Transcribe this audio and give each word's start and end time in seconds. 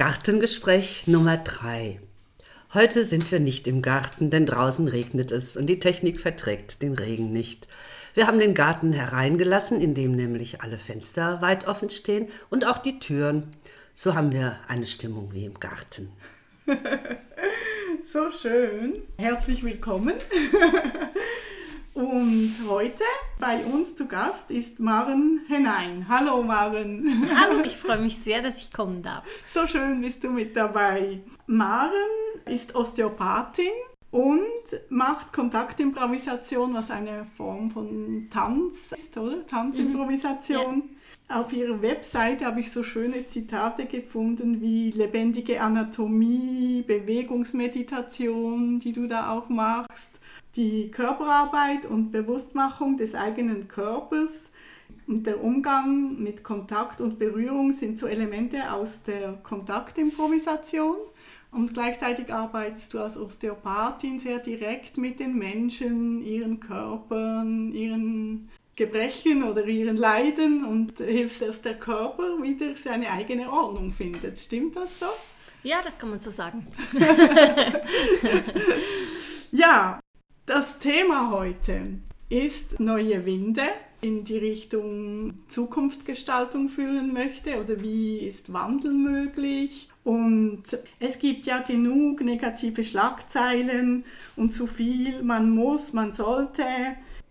Gartengespräch 0.00 1.06
Nummer 1.08 1.36
3. 1.36 2.00
Heute 2.72 3.04
sind 3.04 3.30
wir 3.30 3.38
nicht 3.38 3.68
im 3.68 3.82
Garten, 3.82 4.30
denn 4.30 4.46
draußen 4.46 4.88
regnet 4.88 5.30
es 5.30 5.58
und 5.58 5.66
die 5.66 5.78
Technik 5.78 6.18
verträgt 6.18 6.80
den 6.80 6.94
Regen 6.94 7.34
nicht. 7.34 7.68
Wir 8.14 8.26
haben 8.26 8.38
den 8.38 8.54
Garten 8.54 8.94
hereingelassen, 8.94 9.78
in 9.78 9.92
dem 9.92 10.12
nämlich 10.12 10.62
alle 10.62 10.78
Fenster 10.78 11.42
weit 11.42 11.68
offen 11.68 11.90
stehen 11.90 12.28
und 12.48 12.66
auch 12.66 12.78
die 12.78 12.98
Türen. 12.98 13.54
So 13.92 14.14
haben 14.14 14.32
wir 14.32 14.56
eine 14.68 14.86
Stimmung 14.86 15.34
wie 15.34 15.44
im 15.44 15.60
Garten. 15.60 16.08
so 18.10 18.30
schön. 18.30 19.02
Herzlich 19.18 19.62
willkommen. 19.62 20.14
Und 21.92 22.54
heute 22.68 23.02
bei 23.40 23.64
uns 23.64 23.96
zu 23.96 24.06
Gast 24.06 24.50
ist 24.50 24.78
Maren 24.78 25.40
Henein. 25.48 26.06
Hallo 26.08 26.40
Maren. 26.42 27.28
Hallo, 27.34 27.62
ich 27.64 27.76
freue 27.78 28.00
mich 28.00 28.16
sehr, 28.16 28.42
dass 28.42 28.58
ich 28.58 28.72
kommen 28.72 29.02
darf. 29.02 29.24
So 29.52 29.66
schön 29.66 30.00
bist 30.00 30.22
du 30.22 30.30
mit 30.30 30.56
dabei. 30.56 31.20
Maren 31.46 31.90
ist 32.46 32.76
Osteopathin 32.76 33.72
und 34.12 34.40
macht 34.88 35.32
Kontaktimprovisation, 35.32 36.74
was 36.74 36.92
eine 36.92 37.26
Form 37.36 37.70
von 37.70 38.28
Tanz 38.30 38.92
ist, 38.92 39.16
oder? 39.16 39.44
Tanzimprovisation. 39.48 40.76
Mhm. 40.76 40.82
Ja. 41.28 41.40
Auf 41.40 41.52
ihrer 41.52 41.82
Webseite 41.82 42.44
habe 42.44 42.60
ich 42.60 42.70
so 42.70 42.84
schöne 42.84 43.26
Zitate 43.26 43.86
gefunden 43.86 44.60
wie 44.60 44.92
lebendige 44.92 45.60
Anatomie, 45.60 46.84
Bewegungsmeditation, 46.86 48.78
die 48.78 48.92
du 48.92 49.08
da 49.08 49.32
auch 49.32 49.48
machst 49.48 50.19
die 50.56 50.90
Körperarbeit 50.90 51.86
und 51.86 52.10
Bewusstmachung 52.10 52.96
des 52.96 53.14
eigenen 53.14 53.68
Körpers 53.68 54.50
und 55.06 55.26
der 55.26 55.42
Umgang 55.42 56.22
mit 56.22 56.44
Kontakt 56.44 57.00
und 57.00 57.18
Berührung 57.18 57.72
sind 57.72 57.98
so 57.98 58.06
Elemente 58.06 58.72
aus 58.72 59.02
der 59.02 59.34
Kontaktimprovisation. 59.42 60.96
Und 61.52 61.74
gleichzeitig 61.74 62.32
arbeitest 62.32 62.94
du 62.94 63.00
als 63.00 63.16
Osteopathin 63.16 64.20
sehr 64.20 64.38
direkt 64.38 64.98
mit 64.98 65.18
den 65.18 65.36
Menschen, 65.36 66.22
ihren 66.22 66.60
Körpern, 66.60 67.72
ihren 67.72 68.48
Gebrechen 68.76 69.42
oder 69.42 69.66
ihren 69.66 69.96
Leiden 69.96 70.64
und 70.64 70.98
hilfst, 70.98 71.42
dass 71.42 71.60
der 71.60 71.74
Körper 71.74 72.40
wieder 72.40 72.76
seine 72.76 73.10
eigene 73.10 73.50
Ordnung 73.50 73.90
findet. 73.90 74.38
Stimmt 74.38 74.76
das 74.76 75.00
so? 75.00 75.06
Ja, 75.64 75.82
das 75.82 75.98
kann 75.98 76.10
man 76.10 76.20
so 76.20 76.30
sagen. 76.30 76.66
ja, 79.50 80.00
das 80.50 80.80
Thema 80.80 81.30
heute 81.30 81.82
ist 82.28 82.80
neue 82.80 83.24
Winde 83.24 83.62
in 84.00 84.24
die 84.24 84.36
Richtung 84.36 85.34
Zukunftsgestaltung 85.46 86.68
führen 86.68 87.12
möchte 87.12 87.60
oder 87.60 87.80
wie 87.80 88.18
ist 88.18 88.52
Wandel 88.52 88.92
möglich. 88.92 89.88
Und 90.02 90.64
es 90.98 91.20
gibt 91.20 91.46
ja 91.46 91.60
genug 91.60 92.22
negative 92.22 92.82
Schlagzeilen 92.82 94.04
und 94.34 94.52
zu 94.52 94.66
viel, 94.66 95.22
man 95.22 95.50
muss, 95.50 95.92
man 95.92 96.12
sollte. 96.12 96.64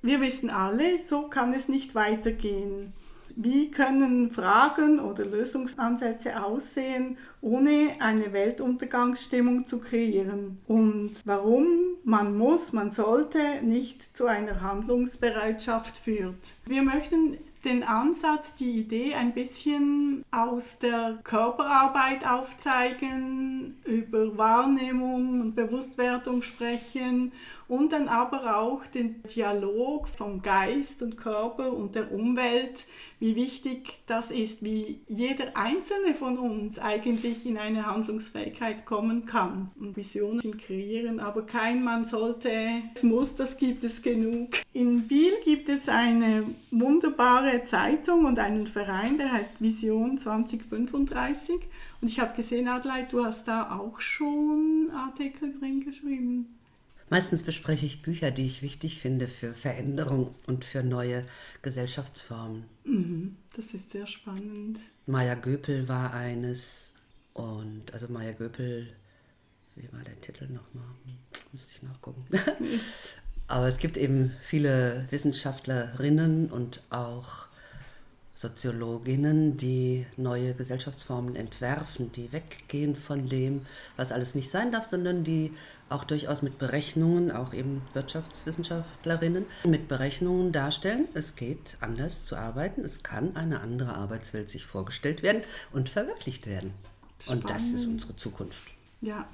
Wir 0.01 0.21
wissen 0.21 0.49
alle, 0.49 0.97
so 0.97 1.23
kann 1.23 1.53
es 1.53 1.67
nicht 1.67 1.95
weitergehen. 1.95 2.93
Wie 3.41 3.71
können 3.71 4.31
Fragen 4.31 4.99
oder 4.99 5.23
Lösungsansätze 5.23 6.43
aussehen, 6.43 7.17
ohne 7.39 7.91
eine 7.99 8.33
Weltuntergangsstimmung 8.33 9.65
zu 9.65 9.79
kreieren? 9.79 10.57
Und 10.67 11.13
warum 11.23 11.65
man 12.03 12.37
muss, 12.37 12.73
man 12.73 12.91
sollte 12.91 13.39
nicht 13.63 14.03
zu 14.17 14.25
einer 14.25 14.59
Handlungsbereitschaft 14.59 15.99
führt? 15.99 16.35
Wir 16.65 16.81
möchten 16.81 17.37
den 17.63 17.83
Ansatz, 17.83 18.55
die 18.55 18.79
Idee 18.79 19.15
ein 19.15 19.33
bisschen 19.33 20.25
aus 20.31 20.79
der 20.79 21.19
Körperarbeit 21.23 22.25
aufzeigen, 22.27 23.77
über 23.85 24.37
Wahrnehmung 24.37 25.39
und 25.39 25.55
Bewusstwerdung 25.55 26.41
sprechen 26.41 27.31
und 27.69 27.93
dann 27.93 28.07
aber 28.07 28.57
auch 28.57 28.85
den 28.87 29.21
Dialog 29.23 30.09
vom 30.09 30.41
Geist 30.41 31.03
und 31.03 31.17
Körper 31.17 31.71
und 31.71 31.93
der 31.93 32.11
Umwelt, 32.11 32.85
wie 33.19 33.35
wichtig 33.35 33.99
das 34.07 34.31
ist, 34.31 34.63
wie 34.63 35.01
jeder 35.07 35.55
einzelne 35.55 36.15
von 36.15 36.39
uns 36.39 36.79
eigentlich 36.79 37.45
in 37.45 37.59
eine 37.59 37.85
Handlungsfähigkeit 37.85 38.87
kommen 38.87 39.27
kann 39.27 39.69
und 39.79 39.95
Visionen 39.95 40.57
kreieren, 40.57 41.19
aber 41.19 41.43
kein 41.43 41.83
Mann 41.83 42.07
sollte, 42.07 42.51
es 42.95 43.03
muss, 43.03 43.35
das 43.35 43.57
gibt 43.57 43.83
es 43.83 44.01
genug. 44.01 44.55
In 44.73 45.07
Biel 45.07 45.33
gibt 45.45 45.69
es 45.69 45.87
eine 45.87 46.43
wunderbare 46.71 47.65
Zeitung 47.65 48.25
und 48.25 48.39
einen 48.39 48.65
Verein, 48.65 49.19
der 49.19 49.31
heißt 49.31 49.61
Vision 49.61 50.17
2035 50.17 51.59
und 52.01 52.07
ich 52.07 52.19
habe 52.19 52.35
gesehen, 52.35 52.67
Adelheid, 52.67 53.13
du 53.13 53.23
hast 53.23 53.47
da 53.47 53.77
auch 53.77 54.01
schon 54.01 54.89
Artikel 54.91 55.53
drin 55.59 55.85
geschrieben. 55.85 56.58
Meistens 57.09 57.43
bespreche 57.43 57.85
ich 57.85 58.01
Bücher, 58.01 58.31
die 58.31 58.45
ich 58.45 58.61
wichtig 58.61 58.99
finde 58.99 59.27
für 59.27 59.53
Veränderung 59.53 60.35
und 60.45 60.63
für 60.63 60.83
neue 60.83 61.25
Gesellschaftsformen. 61.61 62.65
Mhm, 62.83 63.35
das 63.55 63.73
ist 63.73 63.91
sehr 63.91 64.05
spannend. 64.05 64.79
Maya 65.07 65.33
Göpel 65.33 65.87
war 65.87 66.13
eines 66.13 66.93
und 67.33 67.91
also 67.93 68.07
Maya 68.09 68.33
Göpel, 68.33 68.87
wie 69.75 69.91
war 69.91 70.03
der 70.03 70.19
Titel 70.21 70.45
nochmal? 70.45 70.85
Müsste 71.51 71.73
ich 71.73 71.83
nachgucken. 71.83 72.25
Aber 73.47 73.67
es 73.67 73.79
gibt 73.79 73.97
eben 73.97 74.33
viele 74.41 75.07
Wissenschaftlerinnen 75.09 76.51
und 76.51 76.83
auch 76.91 77.47
Soziologinnen, 78.35 79.57
die 79.57 80.05
neue 80.15 80.53
Gesellschaftsformen 80.53 81.35
entwerfen, 81.35 82.11
die 82.13 82.31
weggehen 82.31 82.95
von 82.95 83.27
dem, 83.27 83.65
was 83.97 84.11
alles 84.11 84.33
nicht 84.33 84.49
sein 84.49 84.71
darf, 84.71 84.87
sondern 84.87 85.23
die 85.23 85.51
auch 85.89 86.03
durchaus 86.03 86.41
mit 86.41 86.57
Berechnungen, 86.57 87.31
auch 87.31 87.53
eben 87.53 87.81
Wirtschaftswissenschaftlerinnen, 87.93 89.45
mit 89.65 89.87
Berechnungen 89.87 90.51
darstellen, 90.51 91.07
es 91.13 91.35
geht 91.35 91.77
anders 91.81 92.25
zu 92.25 92.35
arbeiten, 92.35 92.81
es 92.81 93.03
kann 93.03 93.35
eine 93.35 93.59
andere 93.61 93.95
Arbeitswelt 93.95 94.49
sich 94.49 94.65
vorgestellt 94.65 95.23
werden 95.23 95.41
und 95.71 95.89
verwirklicht 95.89 96.47
werden. 96.47 96.73
Spannend. 97.19 97.43
Und 97.43 97.49
das 97.49 97.67
ist 97.69 97.85
unsere 97.85 98.15
Zukunft. 98.15 98.63
Ja, 99.01 99.27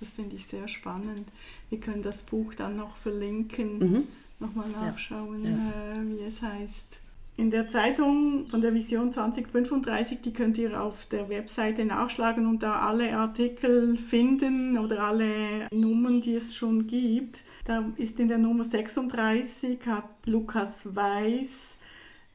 das 0.00 0.10
finde 0.10 0.36
ich 0.36 0.46
sehr 0.46 0.68
spannend. 0.68 1.28
Wir 1.70 1.78
können 1.80 2.02
das 2.02 2.22
Buch 2.22 2.54
dann 2.54 2.76
noch 2.76 2.96
verlinken, 2.96 3.78
mhm. 3.78 4.08
nochmal 4.40 4.68
nachschauen, 4.68 5.44
ja. 5.44 5.50
Ja. 5.50 5.92
Äh, 5.92 6.08
wie 6.08 6.24
es 6.24 6.42
heißt. 6.42 7.01
In 7.36 7.50
der 7.50 7.68
Zeitung 7.68 8.46
von 8.50 8.60
der 8.60 8.74
Vision 8.74 9.10
2035, 9.10 10.20
die 10.20 10.34
könnt 10.34 10.58
ihr 10.58 10.82
auf 10.82 11.06
der 11.06 11.30
Webseite 11.30 11.84
nachschlagen 11.84 12.46
und 12.46 12.62
da 12.62 12.80
alle 12.80 13.16
Artikel 13.16 13.96
finden 13.96 14.78
oder 14.78 15.02
alle 15.04 15.68
Nummern, 15.72 16.20
die 16.20 16.34
es 16.34 16.54
schon 16.54 16.86
gibt. 16.86 17.40
Da 17.64 17.84
ist 17.96 18.20
in 18.20 18.28
der 18.28 18.38
Nummer 18.38 18.64
36 18.64 19.78
hat 19.86 20.04
Lukas 20.26 20.94
Weiß 20.94 21.78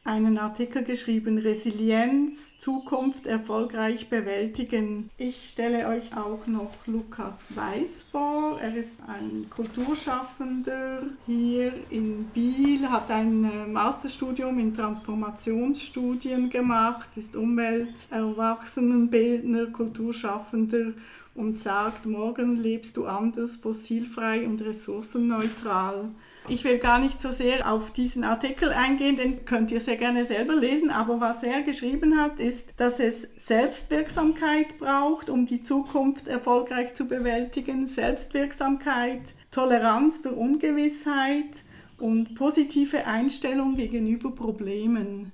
einen 0.07 0.37
Artikel 0.37 0.83
geschrieben, 0.83 1.37
Resilienz, 1.37 2.57
Zukunft 2.59 3.27
erfolgreich 3.27 4.09
bewältigen. 4.09 5.09
Ich 5.17 5.49
stelle 5.49 5.87
euch 5.89 6.15
auch 6.15 6.47
noch 6.47 6.71
Lukas 6.85 7.53
Weiß 7.53 8.03
vor. 8.09 8.57
Er 8.61 8.75
ist 8.75 8.99
ein 9.05 9.49
Kulturschaffender 9.49 11.03
hier 11.25 11.73
in 11.89 12.23
Biel, 12.33 12.89
hat 12.89 13.11
ein 13.11 13.43
äh, 13.43 13.67
Masterstudium 13.67 14.57
in 14.59 14.73
Transformationsstudien 14.73 16.49
gemacht, 16.49 17.09
ist 17.17 17.35
Umwelt-, 17.35 18.07
Erwachsenenbildner, 18.09 19.67
Kulturschaffender 19.67 20.93
und 21.35 21.59
sagt, 21.59 22.05
morgen 22.05 22.55
lebst 22.55 22.95
du 22.95 23.05
anders, 23.05 23.57
fossilfrei 23.57 24.47
und 24.47 24.61
ressourcenneutral. 24.61 26.11
Ich 26.49 26.63
will 26.63 26.77
gar 26.77 26.99
nicht 26.99 27.21
so 27.21 27.33
sehr 27.33 27.69
auf 27.69 27.91
diesen 27.91 28.23
Artikel 28.23 28.71
eingehen, 28.71 29.17
den 29.17 29.43
könnt 29.43 29.69
ihr 29.69 29.81
sehr 29.81 29.97
gerne 29.97 30.23
selber 30.23 30.55
lesen, 30.55 30.89
aber 30.89 31.19
was 31.19 31.43
er 31.43 31.61
geschrieben 31.61 32.17
hat, 32.17 32.39
ist, 32.39 32.73
dass 32.77 33.01
es 33.01 33.27
Selbstwirksamkeit 33.35 34.77
braucht, 34.79 35.29
um 35.29 35.45
die 35.45 35.61
Zukunft 35.61 36.29
erfolgreich 36.29 36.95
zu 36.95 37.05
bewältigen, 37.05 37.87
Selbstwirksamkeit, 37.87 39.21
Toleranz 39.51 40.19
für 40.19 40.31
Ungewissheit 40.31 41.63
und 41.97 42.35
positive 42.35 43.05
Einstellung 43.05 43.75
gegenüber 43.75 44.31
Problemen. 44.31 45.33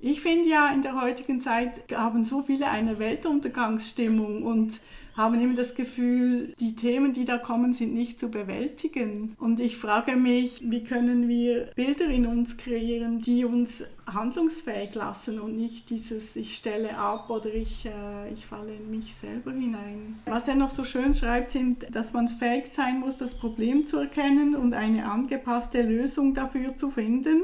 Ich 0.00 0.22
finde 0.22 0.48
ja, 0.48 0.70
in 0.72 0.82
der 0.82 0.98
heutigen 1.00 1.42
Zeit 1.42 1.92
haben 1.92 2.24
so 2.24 2.42
viele 2.42 2.70
eine 2.70 2.98
Weltuntergangsstimmung 2.98 4.42
und 4.42 4.80
haben 5.16 5.40
immer 5.40 5.54
das 5.54 5.74
Gefühl, 5.74 6.54
die 6.58 6.74
Themen, 6.74 7.12
die 7.12 7.24
da 7.24 7.38
kommen, 7.38 7.74
sind 7.74 7.94
nicht 7.94 8.18
zu 8.18 8.28
bewältigen. 8.28 9.34
Und 9.38 9.60
ich 9.60 9.76
frage 9.76 10.16
mich, 10.16 10.60
wie 10.64 10.82
können 10.82 11.28
wir 11.28 11.70
Bilder 11.76 12.06
in 12.06 12.26
uns 12.26 12.56
kreieren, 12.56 13.20
die 13.20 13.44
uns 13.44 13.84
handlungsfähig 14.12 14.94
lassen 14.94 15.40
und 15.40 15.56
nicht 15.56 15.88
dieses 15.88 16.36
ich 16.36 16.56
stelle 16.56 16.98
ab 16.98 17.30
oder 17.30 17.52
ich, 17.52 17.86
äh, 17.86 18.32
ich 18.34 18.44
falle 18.44 18.74
in 18.74 18.90
mich 18.90 19.14
selber 19.14 19.52
hinein. 19.52 20.18
Was 20.26 20.46
er 20.46 20.56
noch 20.56 20.70
so 20.70 20.84
schön 20.84 21.14
schreibt, 21.14 21.52
sind, 21.52 21.86
dass 21.94 22.12
man 22.12 22.28
fähig 22.28 22.66
sein 22.74 23.00
muss, 23.00 23.16
das 23.16 23.34
Problem 23.34 23.86
zu 23.86 23.98
erkennen 23.98 24.56
und 24.56 24.74
eine 24.74 25.10
angepasste 25.10 25.82
Lösung 25.82 26.34
dafür 26.34 26.76
zu 26.76 26.90
finden. 26.90 27.42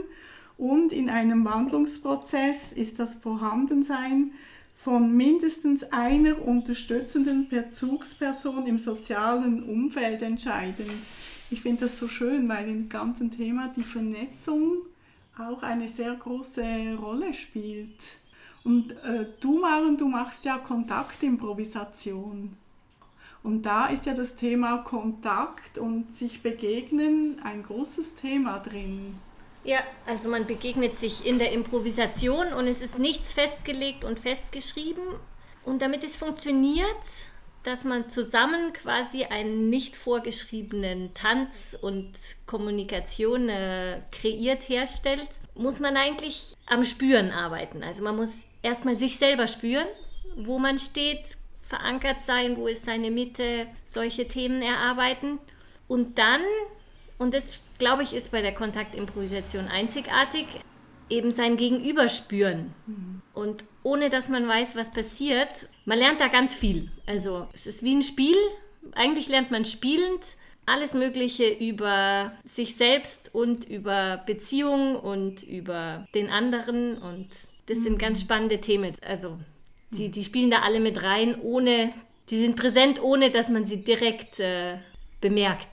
Und 0.58 0.92
in 0.92 1.08
einem 1.08 1.44
Wandlungsprozess 1.46 2.72
ist 2.72 2.98
das 2.98 3.14
Vorhandensein 3.14 4.32
von 4.82 5.14
mindestens 5.14 5.84
einer 5.92 6.42
unterstützenden 6.42 7.48
Bezugsperson 7.48 8.66
im 8.66 8.78
sozialen 8.78 9.62
Umfeld 9.62 10.22
entscheiden. 10.22 10.86
Ich 11.50 11.60
finde 11.60 11.86
das 11.86 11.98
so 11.98 12.08
schön, 12.08 12.48
weil 12.48 12.68
im 12.68 12.88
ganzen 12.88 13.30
Thema 13.30 13.70
die 13.76 13.82
Vernetzung 13.82 14.78
auch 15.36 15.62
eine 15.62 15.88
sehr 15.88 16.14
große 16.14 16.96
Rolle 16.98 17.34
spielt. 17.34 17.98
Und 18.64 18.92
äh, 19.04 19.26
du, 19.40 19.58
Maren, 19.58 19.98
du 19.98 20.08
machst 20.08 20.46
ja 20.46 20.56
Kontaktimprovisation. 20.56 22.56
Und 23.42 23.62
da 23.62 23.86
ist 23.86 24.06
ja 24.06 24.14
das 24.14 24.36
Thema 24.36 24.78
Kontakt 24.78 25.76
und 25.76 26.14
sich 26.14 26.42
begegnen 26.42 27.40
ein 27.42 27.62
großes 27.62 28.14
Thema 28.14 28.58
drin. 28.58 29.14
Ja, 29.62 29.82
also 30.06 30.28
man 30.28 30.46
begegnet 30.46 30.98
sich 30.98 31.26
in 31.26 31.38
der 31.38 31.52
Improvisation 31.52 32.52
und 32.52 32.66
es 32.66 32.80
ist 32.80 32.98
nichts 32.98 33.32
festgelegt 33.32 34.04
und 34.04 34.18
festgeschrieben. 34.18 35.04
Und 35.64 35.82
damit 35.82 36.02
es 36.02 36.16
funktioniert, 36.16 36.86
dass 37.62 37.84
man 37.84 38.08
zusammen 38.08 38.72
quasi 38.72 39.24
einen 39.24 39.68
nicht 39.68 39.96
vorgeschriebenen 39.96 41.12
Tanz 41.12 41.76
und 41.80 42.12
Kommunikation 42.46 43.50
äh, 43.50 44.00
kreiert, 44.10 44.68
herstellt, 44.68 45.28
muss 45.54 45.78
man 45.78 45.96
eigentlich 45.96 46.54
am 46.66 46.84
Spüren 46.84 47.30
arbeiten. 47.30 47.82
Also 47.82 48.02
man 48.02 48.16
muss 48.16 48.46
erstmal 48.62 48.96
sich 48.96 49.18
selber 49.18 49.46
spüren, 49.46 49.86
wo 50.36 50.58
man 50.58 50.78
steht, 50.78 51.36
verankert 51.60 52.22
sein, 52.22 52.56
wo 52.56 52.66
ist 52.66 52.84
seine 52.86 53.10
Mitte, 53.10 53.66
solche 53.84 54.26
Themen 54.26 54.62
erarbeiten. 54.62 55.38
Und 55.86 56.18
dann, 56.18 56.40
und 57.18 57.34
das 57.34 57.60
glaube 57.80 58.04
ich 58.04 58.14
ist 58.14 58.30
bei 58.30 58.42
der 58.42 58.54
Kontaktimprovisation 58.54 59.66
einzigartig, 59.66 60.46
eben 61.08 61.32
sein 61.32 61.56
Gegenüber 61.56 62.08
spüren. 62.08 62.72
Mhm. 62.86 63.22
Und 63.34 63.64
ohne 63.82 64.10
dass 64.10 64.28
man 64.28 64.46
weiß, 64.46 64.76
was 64.76 64.92
passiert, 64.92 65.68
man 65.84 65.98
lernt 65.98 66.20
da 66.20 66.28
ganz 66.28 66.54
viel. 66.54 66.88
Also 67.06 67.48
es 67.52 67.66
ist 67.66 67.82
wie 67.82 67.96
ein 67.96 68.02
Spiel. 68.02 68.36
Eigentlich 68.92 69.28
lernt 69.28 69.50
man 69.50 69.64
spielend 69.64 70.20
alles 70.66 70.94
Mögliche 70.94 71.48
über 71.48 72.32
sich 72.44 72.76
selbst 72.76 73.34
und 73.34 73.64
über 73.68 74.22
Beziehungen 74.24 74.94
und 74.94 75.42
über 75.42 76.06
den 76.14 76.30
anderen. 76.30 76.98
Und 76.98 77.28
das 77.66 77.78
mhm. 77.78 77.82
sind 77.82 77.98
ganz 77.98 78.20
spannende 78.20 78.60
Themen. 78.60 78.92
Also 79.04 79.38
die, 79.90 80.10
die 80.10 80.22
spielen 80.22 80.50
da 80.50 80.60
alle 80.60 80.80
mit 80.80 81.02
rein, 81.02 81.40
ohne, 81.40 81.92
die 82.28 82.38
sind 82.38 82.56
präsent, 82.56 83.02
ohne 83.02 83.30
dass 83.30 83.48
man 83.48 83.66
sie 83.66 83.82
direkt 83.82 84.38
äh, 84.38 84.78
bemerkt. 85.20 85.68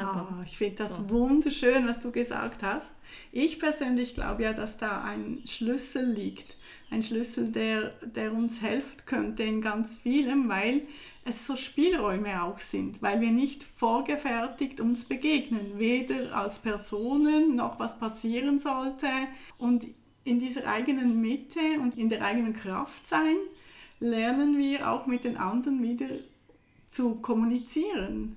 Oh, 0.00 0.42
ich 0.44 0.56
finde 0.56 0.76
das 0.76 0.96
so. 0.96 1.10
wunderschön, 1.10 1.86
was 1.88 2.00
du 2.00 2.12
gesagt 2.12 2.62
hast. 2.62 2.92
Ich 3.32 3.58
persönlich 3.58 4.14
glaube 4.14 4.44
ja, 4.44 4.52
dass 4.52 4.76
da 4.76 5.02
ein 5.02 5.42
Schlüssel 5.44 6.04
liegt. 6.04 6.56
Ein 6.90 7.02
Schlüssel, 7.02 7.50
der, 7.50 7.90
der 8.02 8.32
uns 8.32 8.62
helfen 8.62 8.96
könnte 9.04 9.42
in 9.42 9.60
ganz 9.60 9.98
vielem, 9.98 10.48
weil 10.48 10.82
es 11.24 11.46
so 11.46 11.56
Spielräume 11.56 12.42
auch 12.42 12.60
sind, 12.60 13.02
weil 13.02 13.20
wir 13.20 13.30
nicht 13.30 13.62
vorgefertigt 13.62 14.80
uns 14.80 15.04
begegnen, 15.04 15.78
weder 15.78 16.34
als 16.34 16.58
Personen 16.58 17.56
noch 17.56 17.78
was 17.78 17.98
passieren 17.98 18.58
sollte. 18.58 19.08
Und 19.58 19.86
in 20.24 20.38
dieser 20.38 20.66
eigenen 20.66 21.20
Mitte 21.20 21.60
und 21.82 21.98
in 21.98 22.08
der 22.08 22.24
eigenen 22.24 22.54
Kraft 22.54 23.06
sein, 23.06 23.36
lernen 24.00 24.56
wir 24.58 24.90
auch 24.90 25.06
mit 25.06 25.24
den 25.24 25.36
anderen 25.36 25.82
wieder 25.82 26.08
zu 26.88 27.16
kommunizieren. 27.16 28.36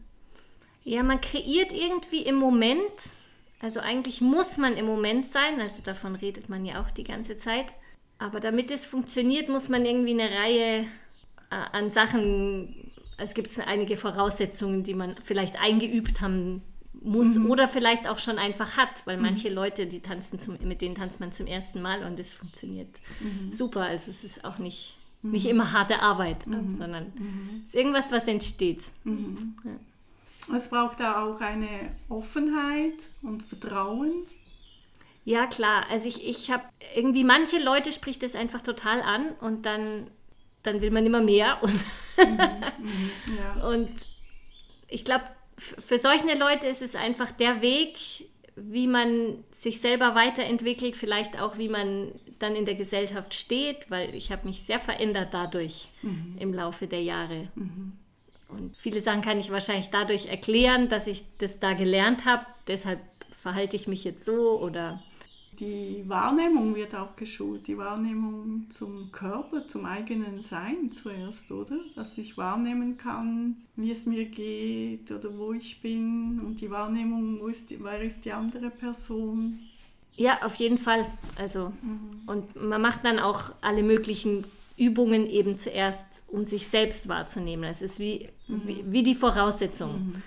Ja, 0.84 1.04
man 1.04 1.22
kreiert 1.22 1.74
irgendwie 1.74 2.24
im 2.24 2.36
Moment, 2.36 3.14
also 3.60 3.80
eigentlich 3.80 4.22
muss 4.22 4.58
man 4.58 4.76
im 4.78 4.86
Moment 4.86 5.30
sein, 5.30 5.60
also 5.60 5.82
davon 5.84 6.16
redet 6.16 6.50
man 6.50 6.66
ja 6.66 6.82
auch 6.82 6.92
die 6.92 7.04
ganze 7.04 7.38
Zeit. 7.38 7.68
Aber 8.18 8.40
damit 8.40 8.72
es 8.72 8.86
funktioniert, 8.86 9.50
muss 9.50 9.70
man 9.70 9.86
irgendwie 9.86 10.20
eine 10.20 10.30
Reihe 10.32 10.86
äh, 11.50 11.56
an 11.72 11.90
Sachen, 11.90 12.92
es 13.18 13.34
gibt 13.34 13.50
einige 13.60 13.98
Voraussetzungen, 13.98 14.84
die 14.84 14.94
man 14.94 15.16
vielleicht 15.24 15.60
eingeübt 15.60 16.22
haben 16.22 16.62
muss 17.02 17.36
mhm. 17.36 17.50
oder 17.50 17.68
vielleicht 17.68 18.08
auch 18.08 18.20
schon 18.20 18.38
einfach 18.38 18.78
hat, 18.78 19.06
weil 19.06 19.18
mhm. 19.18 19.24
manche 19.24 19.50
Leute, 19.50 19.88
die 19.88 20.02
tanzen 20.02 20.40
zum, 20.40 20.58
mit 20.64 20.82
denen 20.82 20.96
tanzt 20.96 21.20
man 21.20 21.32
zum 21.32 21.48
ersten 21.48 21.82
Mal 21.82 22.04
und 22.04 22.20
es 22.20 22.34
funktioniert 22.34 23.02
mhm. 23.20 23.52
super. 23.52 23.82
Also 23.82 24.12
es 24.12 24.24
ist 24.24 24.46
auch 24.46 24.60
nicht, 24.60 24.98
nicht 25.24 25.46
mhm. 25.46 25.52
immer 25.52 25.74
harte 25.74 26.00
Arbeit, 26.02 26.46
mhm. 26.46 26.74
sondern 26.74 27.06
mhm. 27.16 27.62
es 27.64 27.70
ist 27.70 27.76
irgendwas, 27.76 28.12
was 28.12 28.28
entsteht. 28.28 28.84
Ja. 29.06 29.72
Es 30.56 30.70
braucht 30.70 31.00
da 31.00 31.24
auch 31.24 31.40
eine 31.40 31.96
Offenheit 32.10 32.94
und 33.22 33.44
Vertrauen. 33.44 34.26
Ja, 35.24 35.46
klar. 35.48 35.86
Also 35.90 36.08
ich, 36.08 36.28
ich 36.28 36.52
habe 36.52 36.64
irgendwie, 36.96 37.24
manche 37.24 37.60
Leute 37.60 37.92
spricht 37.92 38.24
das 38.24 38.36
einfach 38.36 38.62
total 38.62 39.02
an 39.02 39.30
und 39.40 39.66
dann, 39.66 40.10
dann 40.64 40.82
will 40.82 40.92
man 40.92 41.06
immer 41.06 41.22
mehr. 41.22 41.60
Und, 41.62 41.86
mhm, 42.18 42.38
mhm, 42.80 43.12
ja. 43.38 43.68
und 43.70 43.90
ich 44.88 45.06
glaube, 45.06 45.26
für 45.58 46.00
solche 46.00 46.38
Leute 46.38 46.68
ist 46.68 46.82
es 46.82 46.96
einfach 46.96 47.32
der 47.32 47.62
Weg, 47.62 47.98
wie 48.56 48.88
man 48.88 49.44
sich 49.52 49.80
selber 49.80 50.16
weiterentwickelt, 50.16 50.96
vielleicht 50.96 51.40
auch 51.40 51.58
wie 51.58 51.70
man 51.70 52.12
dann 52.40 52.56
in 52.56 52.66
der 52.66 52.76
Gesellschaft 52.76 53.34
steht, 53.34 53.90
weil 53.90 54.14
ich 54.16 54.32
habe 54.32 54.48
mich 54.48 54.64
sehr 54.64 54.80
verändert 54.80 55.34
dadurch 55.34 55.88
mhm. 56.02 56.36
im 56.40 56.54
Laufe 56.54 56.88
der 56.88 57.04
Jahre. 57.04 57.50
Mhm. 57.56 57.94
Und 58.52 58.76
viele 58.78 59.02
Sachen 59.02 59.22
kann 59.22 59.40
ich 59.40 59.52
wahrscheinlich 59.52 59.90
dadurch 59.90 60.28
erklären, 60.28 60.90
dass 60.90 61.08
ich 61.08 61.24
das 61.38 61.60
da 61.60 61.74
gelernt 61.74 62.26
habe. 62.26 62.46
Deshalb 62.68 63.00
verhalte 63.32 63.76
ich 63.76 63.88
mich 63.88 64.04
jetzt 64.04 64.26
so 64.26 64.60
oder. 64.60 65.02
Die 65.60 66.04
Wahrnehmung 66.08 66.76
wird 66.76 66.96
auch 66.96 67.16
geschult, 67.16 67.68
die 67.68 67.78
Wahrnehmung 67.78 68.68
zum 68.72 69.12
Körper, 69.12 69.68
zum 69.68 69.86
eigenen 69.86 70.42
Sein 70.42 70.92
zuerst, 70.92 71.52
oder? 71.52 71.78
Dass 71.96 72.18
ich 72.18 72.38
wahrnehmen 72.38 72.98
kann, 72.98 73.58
wie 73.76 73.92
es 73.92 74.06
mir 74.06 74.26
geht 74.26 75.12
oder 75.12 75.38
wo 75.38 75.54
ich 75.54 75.82
bin 75.82 76.42
und 76.44 76.62
die 76.62 76.72
Wahrnehmung, 76.72 77.40
wo 77.42 77.48
ist 77.48 77.70
die, 77.70 77.84
wer 77.84 78.02
ist 78.02 78.26
die 78.26 78.32
andere 78.32 78.70
Person. 78.70 79.60
Ja, 80.16 80.42
auf 80.44 80.56
jeden 80.56 80.78
Fall. 80.78 81.06
Also, 81.38 81.72
mhm. 81.82 82.22
und 82.28 82.56
man 82.56 82.82
macht 82.82 83.06
dann 83.06 83.20
auch 83.20 83.52
alle 83.62 83.84
möglichen 83.84 84.46
Übungen 84.82 85.30
eben 85.30 85.58
zuerst, 85.58 86.06
um 86.28 86.44
sich 86.44 86.68
selbst 86.68 87.08
wahrzunehmen. 87.08 87.66
Es 87.66 87.84
ist 87.84 88.00
wie, 88.00 88.30
mhm. 88.48 88.62
wie, 88.66 88.84
wie, 88.88 89.04
die 89.04 89.14
Voraussetzung. 89.14 89.92
Mhm. 89.92 90.24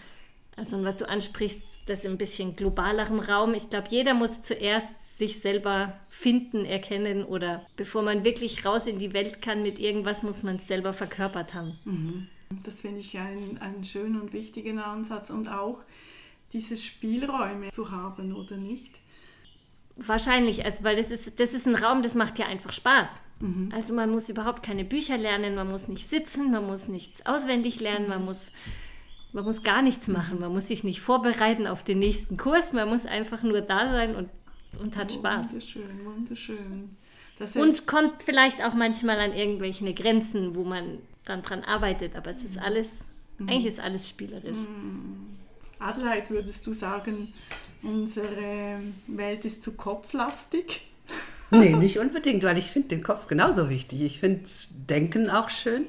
Also 0.57 0.77
und 0.77 0.85
was 0.85 0.97
du 0.97 1.09
ansprichst, 1.09 1.83
das 1.87 2.07
ein 2.07 2.17
bisschen 2.17 2.55
globalerem 2.55 3.19
Raum. 3.19 3.55
Ich 3.55 3.69
glaube, 3.69 3.89
jeder 3.91 4.15
muss 4.15 4.41
zuerst 4.41 5.19
sich 5.19 5.41
selber 5.41 5.95
finden, 6.09 6.65
erkennen 6.65 7.25
oder 7.25 7.67
bevor 7.77 8.03
man 8.03 8.23
wirklich 8.23 8.65
raus 8.65 8.87
in 8.87 8.99
die 8.99 9.13
Welt 9.13 9.43
kann 9.43 9.65
mit 9.65 9.81
irgendwas, 9.81 10.23
muss 10.23 10.45
man 10.45 10.57
es 10.57 10.69
selber 10.69 10.93
verkörpert 10.93 11.55
haben. 11.55 11.77
Mhm. 11.85 12.29
Das 12.65 12.83
finde 12.83 13.01
ich 13.01 13.19
einen, 13.19 13.59
einen 13.59 13.85
schönen 13.85 14.21
und 14.21 14.33
wichtigen 14.33 14.79
Ansatz 14.79 15.31
und 15.31 15.49
auch 15.49 15.81
diese 16.53 16.77
Spielräume 16.77 17.73
zu 17.73 17.91
haben 17.91 18.33
oder 18.33 18.57
nicht. 18.57 18.93
Wahrscheinlich, 19.97 20.65
also 20.65 20.83
weil 20.83 20.97
das 20.97 21.11
ist, 21.11 21.39
das 21.39 21.55
ist 21.55 21.67
ein 21.67 21.77
Raum, 21.77 22.03
das 22.03 22.15
macht 22.15 22.39
ja 22.39 22.47
einfach 22.47 22.73
Spaß. 22.73 23.09
Mhm. 23.41 23.71
Also 23.73 23.95
man 23.95 24.11
muss 24.11 24.29
überhaupt 24.29 24.63
keine 24.63 24.85
Bücher 24.85 25.17
lernen, 25.17 25.55
man 25.55 25.71
muss 25.71 25.87
nicht 25.89 26.09
sitzen, 26.09 26.51
man 26.51 26.67
muss 26.67 26.89
nichts 26.89 27.25
auswendig 27.27 27.81
lernen, 27.81 28.09
man 28.09 28.25
muss, 28.25 28.49
man 29.33 29.45
muss 29.45 29.63
gar 29.63 29.83
nichts 29.83 30.09
machen, 30.09 30.41
man 30.41 30.53
muss 30.53 30.69
sich 30.69 30.83
nicht 30.83 31.01
vorbereiten 31.01 31.67
auf 31.67 31.85
den 31.85 32.01
nächsten 32.01 32.37
Kurs, 32.37 32.73
man 32.73 32.89
muss 32.89 33.07
einfach 33.07 33.43
nur 33.43 33.61
da 33.61 33.91
sein 33.91 34.17
und, 34.17 34.31
und 34.81 34.97
hat 34.97 35.13
Spaß. 35.13 35.49
Wunderschön, 35.49 36.05
wunderschön. 36.05 36.97
Das 37.39 37.55
heißt, 37.55 37.65
und 37.65 37.87
kommt 37.87 38.23
vielleicht 38.23 38.65
auch 38.65 38.75
manchmal 38.75 39.19
an 39.19 39.33
irgendwelche 39.33 39.93
Grenzen, 39.95 40.57
wo 40.57 40.65
man 40.65 40.99
dann 41.25 41.43
dran 41.43 41.63
arbeitet, 41.63 42.17
aber 42.17 42.31
es 42.31 42.43
ist 42.43 42.59
alles, 42.59 42.93
mhm. 43.39 43.49
eigentlich 43.49 43.67
ist 43.67 43.81
alles 43.81 44.09
spielerisch. 44.09 44.59
Mhm. 44.69 45.34
Adelheid, 45.79 46.31
würdest 46.31 46.67
du 46.67 46.73
sagen, 46.73 47.33
unsere 47.83 48.81
Welt 49.07 49.45
ist 49.45 49.63
zu 49.63 49.73
kopflastig? 49.73 50.83
Nee, 51.51 51.75
nicht 51.75 52.01
unbedingt, 52.01 52.43
weil 52.43 52.59
ich 52.59 52.73
finde 52.73 52.89
den 52.89 53.05
Kopf 53.05 53.29
genauso 53.29 53.69
wichtig. 53.69 54.03
Ich 54.03 54.19
finde 54.19 54.43
Denken 54.89 55.31
auch 55.31 55.51
schön. 55.51 55.85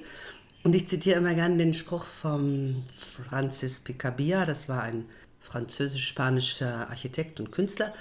Und 0.64 0.76
ich 0.76 0.88
zitiere 0.88 1.18
immer 1.18 1.34
gerne 1.34 1.58
den 1.58 1.74
Spruch 1.74 2.04
von 2.04 2.84
Francis 3.30 3.80
Picabia, 3.80 4.46
das 4.46 4.68
war 4.68 4.82
ein 4.82 5.06
französisch-spanischer 5.40 6.90
Architekt 6.90 7.40
und 7.40 7.52
Künstler. 7.52 7.94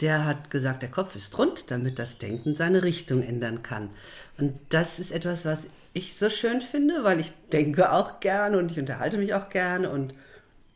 Der 0.00 0.26
hat 0.26 0.50
gesagt, 0.50 0.82
der 0.82 0.90
Kopf 0.90 1.16
ist 1.16 1.36
rund, 1.38 1.70
damit 1.70 1.98
das 1.98 2.18
Denken 2.18 2.54
seine 2.54 2.84
Richtung 2.84 3.22
ändern 3.22 3.62
kann. 3.62 3.90
Und 4.38 4.58
das 4.68 4.98
ist 4.98 5.12
etwas, 5.12 5.46
was 5.46 5.70
ich 5.94 6.14
so 6.14 6.28
schön 6.28 6.60
finde, 6.60 7.04
weil 7.04 7.20
ich 7.20 7.32
denke 7.52 7.92
auch 7.92 8.20
gerne 8.20 8.58
und 8.58 8.70
ich 8.70 8.78
unterhalte 8.78 9.16
mich 9.16 9.34
auch 9.34 9.48
gerne 9.48 9.90
und 9.90 10.14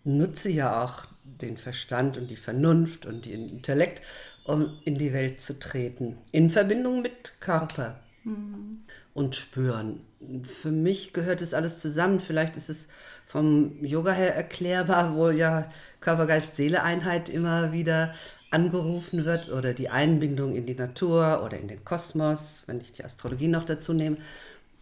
nutze 0.05 0.51
ja 0.51 0.85
auch 0.85 1.05
den 1.25 1.57
Verstand 1.57 2.17
und 2.17 2.31
die 2.31 2.37
Vernunft 2.37 3.07
und 3.07 3.27
den 3.27 3.49
Intellekt, 3.49 4.03
um 4.45 4.79
in 4.85 4.97
die 4.97 5.13
Welt 5.13 5.41
zu 5.41 5.59
treten. 5.59 6.19
In 6.33 6.51
Verbindung 6.51 7.03
mit 7.03 7.41
Körper 7.41 7.99
mhm. 8.25 8.85
und 9.15 9.35
Spüren. 9.35 10.01
Für 10.43 10.71
mich 10.71 11.13
gehört 11.13 11.43
es 11.43 11.55
alles 11.55 11.79
zusammen. 11.79 12.21
Vielleicht 12.21 12.57
ist 12.57 12.71
es 12.71 12.89
vom 13.27 13.85
Yoga 13.85 14.13
her 14.13 14.35
erklärbar, 14.35 15.17
wo 15.17 15.31
ja 15.31 15.71
Körper, 16.01 16.27
Geist, 16.27 16.57
Seele 16.57 16.83
Einheit 16.83 17.29
immer 17.29 17.73
wieder 17.73 18.13
angerufen 18.51 19.25
wird 19.25 19.51
oder 19.51 19.75
die 19.75 19.89
Einbindung 19.89 20.55
in 20.55 20.67
die 20.67 20.77
Natur 20.77 21.43
oder 21.45 21.59
in 21.59 21.69
den 21.69 21.85
Kosmos, 21.85 22.65
wenn 22.67 22.81
ich 22.81 22.93
die 22.93 23.05
Astrologie 23.05 23.49
noch 23.49 23.65
dazu 23.65 23.93
nehme. 23.93 24.19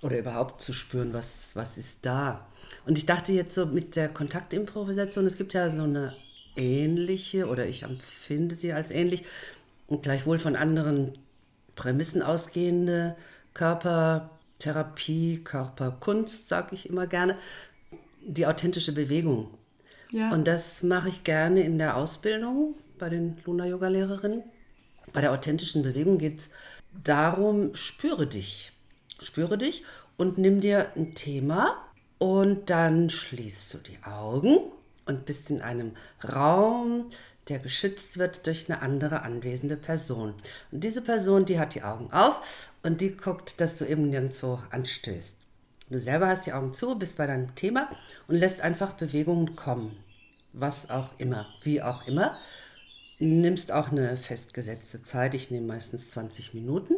oder 0.02 0.18
überhaupt 0.18 0.60
zu 0.60 0.72
spüren, 0.72 1.12
was, 1.12 1.54
was 1.54 1.78
ist 1.78 2.04
da. 2.04 2.44
Und 2.84 2.98
ich 2.98 3.06
dachte 3.06 3.32
jetzt 3.32 3.54
so 3.54 3.66
mit 3.66 3.96
der 3.96 4.08
Kontaktimprovisation, 4.08 5.26
es 5.26 5.36
gibt 5.36 5.54
ja 5.54 5.70
so 5.70 5.82
eine 5.82 6.14
ähnliche, 6.56 7.46
oder 7.46 7.66
ich 7.66 7.84
empfinde 7.84 8.54
sie 8.54 8.72
als 8.72 8.90
ähnlich, 8.90 9.24
und 9.86 10.02
gleichwohl 10.02 10.38
von 10.38 10.56
anderen 10.56 11.12
Prämissen 11.76 12.22
ausgehende 12.22 13.16
Körpertherapie, 13.54 15.42
Körperkunst, 15.44 16.48
sage 16.48 16.74
ich 16.74 16.88
immer 16.88 17.06
gerne, 17.06 17.36
die 18.24 18.46
authentische 18.46 18.92
Bewegung. 18.92 19.48
Ja. 20.10 20.30
Und 20.32 20.46
das 20.46 20.82
mache 20.82 21.08
ich 21.08 21.24
gerne 21.24 21.62
in 21.62 21.78
der 21.78 21.96
Ausbildung 21.96 22.74
bei 22.98 23.08
den 23.08 23.38
Luna-Yoga-Lehrerinnen. 23.44 24.42
Bei 25.12 25.20
der 25.20 25.32
authentischen 25.32 25.82
Bewegung 25.82 26.18
geht 26.18 26.38
es 26.38 26.50
darum, 27.04 27.74
spüre 27.74 28.26
dich. 28.26 28.72
Spüre 29.20 29.56
dich 29.58 29.84
und 30.16 30.38
nimm 30.38 30.60
dir 30.60 30.88
ein 30.96 31.14
Thema 31.14 31.76
und 32.22 32.70
dann 32.70 33.10
schließt 33.10 33.74
du 33.74 33.78
die 33.78 33.98
Augen 34.04 34.56
und 35.06 35.26
bist 35.26 35.50
in 35.50 35.60
einem 35.60 35.96
Raum, 36.22 37.06
der 37.48 37.58
geschützt 37.58 38.16
wird 38.16 38.46
durch 38.46 38.70
eine 38.70 38.80
andere 38.80 39.22
anwesende 39.22 39.76
Person. 39.76 40.32
Und 40.70 40.84
diese 40.84 41.02
Person, 41.02 41.46
die 41.46 41.58
hat 41.58 41.74
die 41.74 41.82
Augen 41.82 42.12
auf 42.12 42.68
und 42.84 43.00
die 43.00 43.16
guckt, 43.16 43.60
dass 43.60 43.76
du 43.76 43.86
eben 43.86 44.08
nirgendwo 44.08 44.60
anstößt. 44.70 45.38
Du 45.90 46.00
selber 46.00 46.28
hast 46.28 46.46
die 46.46 46.52
Augen 46.52 46.72
zu, 46.72 46.96
bist 46.96 47.16
bei 47.16 47.26
deinem 47.26 47.56
Thema 47.56 47.90
und 48.28 48.36
lässt 48.36 48.60
einfach 48.60 48.92
Bewegungen 48.92 49.56
kommen. 49.56 49.98
Was 50.52 50.90
auch 50.90 51.18
immer, 51.18 51.48
wie 51.64 51.82
auch 51.82 52.06
immer. 52.06 52.38
Nimmst 53.18 53.72
auch 53.72 53.90
eine 53.90 54.16
festgesetzte 54.16 55.02
Zeit. 55.02 55.34
Ich 55.34 55.50
nehme 55.50 55.66
meistens 55.66 56.10
20 56.10 56.54
Minuten. 56.54 56.94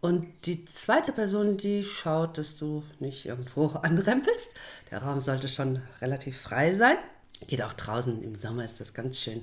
Und 0.00 0.26
die 0.46 0.64
zweite 0.64 1.12
Person, 1.12 1.56
die 1.56 1.82
schaut, 1.82 2.38
dass 2.38 2.56
du 2.56 2.84
nicht 3.00 3.26
irgendwo 3.26 3.66
anrempelst. 3.82 4.50
Der 4.90 5.02
Raum 5.02 5.20
sollte 5.20 5.48
schon 5.48 5.82
relativ 6.00 6.40
frei 6.40 6.72
sein. 6.72 6.96
Geht 7.46 7.62
auch 7.62 7.74
draußen, 7.74 8.22
im 8.22 8.34
Sommer 8.34 8.64
ist 8.64 8.80
das 8.80 8.94
ganz 8.94 9.20
schön. 9.20 9.42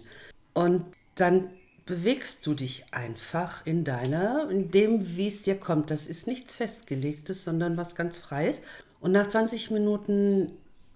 Und 0.54 0.86
dann 1.16 1.50
bewegst 1.86 2.46
du 2.48 2.54
dich 2.54 2.86
einfach 2.92 3.66
in 3.66 3.84
deiner, 3.84 4.50
in 4.50 4.72
dem, 4.72 5.16
wie 5.16 5.28
es 5.28 5.42
dir 5.42 5.60
kommt. 5.60 5.92
Das 5.92 6.08
ist 6.08 6.28
nichts 6.28 6.56
Festgelegtes, 6.56 7.44
sondern 7.44 7.78
was 7.78 7.96
ganz 7.96 8.18
Freies. 8.18 8.64
Und 9.02 9.12
nach 9.12 9.28
20 9.28 9.70
Minuten 9.72 10.54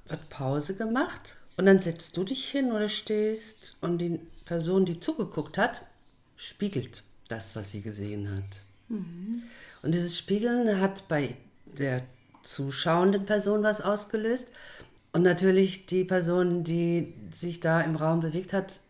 wird 0.08 0.30
Pause 0.30 0.76
gemacht 0.76 1.22
und 1.58 1.66
dann 1.66 1.82
setzt 1.82 2.16
du 2.16 2.24
dich 2.24 2.50
hin 2.50 2.72
oder 2.72 2.88
stehst 2.88 3.76
und 3.82 3.98
die 3.98 4.20
Person, 4.46 4.86
die 4.86 5.00
zugeguckt 5.00 5.58
hat, 5.58 5.82
spiegelt 6.36 7.04
das, 7.28 7.56
was 7.56 7.72
sie 7.72 7.82
gesehen 7.82 8.32
hat. 8.34 8.62
Und 8.90 9.44
dieses 9.84 10.18
Spiegeln 10.18 10.80
hat 10.80 11.08
bei 11.08 11.36
der 11.78 12.04
zuschauenden 12.44 13.26
Person 13.26 13.64
was 13.64 13.82
ausgelöst. 13.82 14.52
Und 15.14 15.24
natürlich 15.24 15.86
die 15.86 16.04
Person, 16.04 16.64
die 16.64 17.14
sich 17.32 17.60
da 17.60 17.82
im 17.82 17.96
Raum 17.96 18.20
bewegt 18.20 18.54
hat 18.54 18.82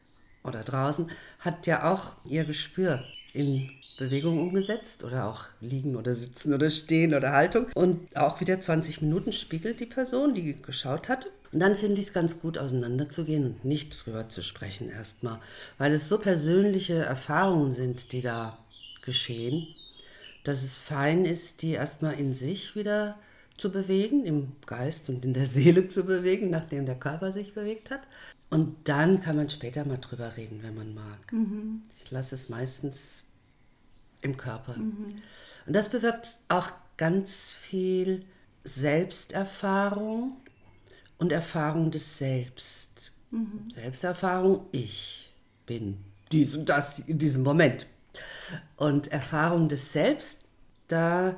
oder 0.43 0.63
draußen, 0.63 1.09
hat 1.39 1.67
ja 1.67 1.91
auch 1.91 2.15
ihr 2.25 2.45
Gespür 2.45 3.03
in 3.33 3.69
Bewegung 3.97 4.39
umgesetzt 4.39 5.03
oder 5.03 5.25
auch 5.25 5.45
liegen 5.59 5.95
oder 5.95 6.13
sitzen 6.13 6.53
oder 6.53 6.69
stehen 6.69 7.15
oder 7.15 7.31
Haltung. 7.31 7.67
Und 7.73 8.15
auch 8.15 8.39
wieder 8.39 8.61
20 8.61 9.01
Minuten 9.01 9.31
spiegelt 9.31 9.79
die 9.79 9.85
Person, 9.85 10.35
die 10.35 10.61
geschaut 10.61 11.09
hat. 11.09 11.27
Und 11.51 11.59
dann 11.61 11.75
finde 11.75 11.99
ich 11.99 12.07
es 12.07 12.13
ganz 12.13 12.39
gut, 12.39 12.57
auseinanderzugehen 12.57 13.45
und 13.45 13.65
nicht 13.65 14.05
drüber 14.05 14.29
zu 14.29 14.43
sprechen 14.43 14.89
erstmal, 14.89 15.39
weil 15.77 15.93
es 15.93 16.09
so 16.09 16.19
persönliche 16.19 16.95
Erfahrungen 16.95 17.73
sind, 17.73 18.11
die 18.11 18.21
da 18.21 18.57
geschehen 19.01 19.67
dass 20.47 20.63
es 20.63 20.77
fein 20.77 21.25
ist, 21.25 21.61
die 21.61 21.71
erstmal 21.71 22.13
in 22.13 22.33
sich 22.33 22.75
wieder 22.75 23.17
zu 23.57 23.71
bewegen, 23.71 24.25
im 24.25 24.53
Geist 24.65 25.09
und 25.09 25.25
in 25.25 25.33
der 25.33 25.45
Seele 25.45 25.87
zu 25.87 26.05
bewegen, 26.05 26.49
nachdem 26.49 26.85
der 26.85 26.95
Körper 26.95 27.31
sich 27.31 27.53
bewegt 27.53 27.91
hat. 27.91 28.01
Und 28.49 28.87
dann 28.87 29.19
kann 29.19 29.35
man 29.35 29.49
später 29.49 29.83
mal 29.83 29.97
drüber 29.97 30.37
reden, 30.37 30.59
wenn 30.63 30.75
man 30.75 30.93
mag. 30.93 31.33
Mhm. 31.33 31.81
Ich 32.03 32.09
lasse 32.11 32.35
es 32.35 32.49
meistens 32.49 33.25
im 34.21 34.37
Körper. 34.37 34.77
Mhm. 34.77 35.21
Und 35.65 35.73
das 35.75 35.89
bewirkt 35.89 36.37
auch 36.47 36.71
ganz 36.95 37.49
viel 37.49 38.23
Selbsterfahrung 38.63 40.37
und 41.17 41.31
Erfahrung 41.31 41.91
des 41.91 42.17
Selbst. 42.17 43.11
Mhm. 43.31 43.69
Selbsterfahrung, 43.69 44.67
ich 44.71 45.33
bin 45.65 45.97
dies 46.31 46.55
und 46.55 46.69
das 46.69 46.99
in 46.99 47.17
diesem 47.17 47.43
Moment. 47.43 47.87
Und 48.75 49.11
Erfahrung 49.11 49.69
des 49.69 49.91
Selbst, 49.91 50.45
da 50.87 51.35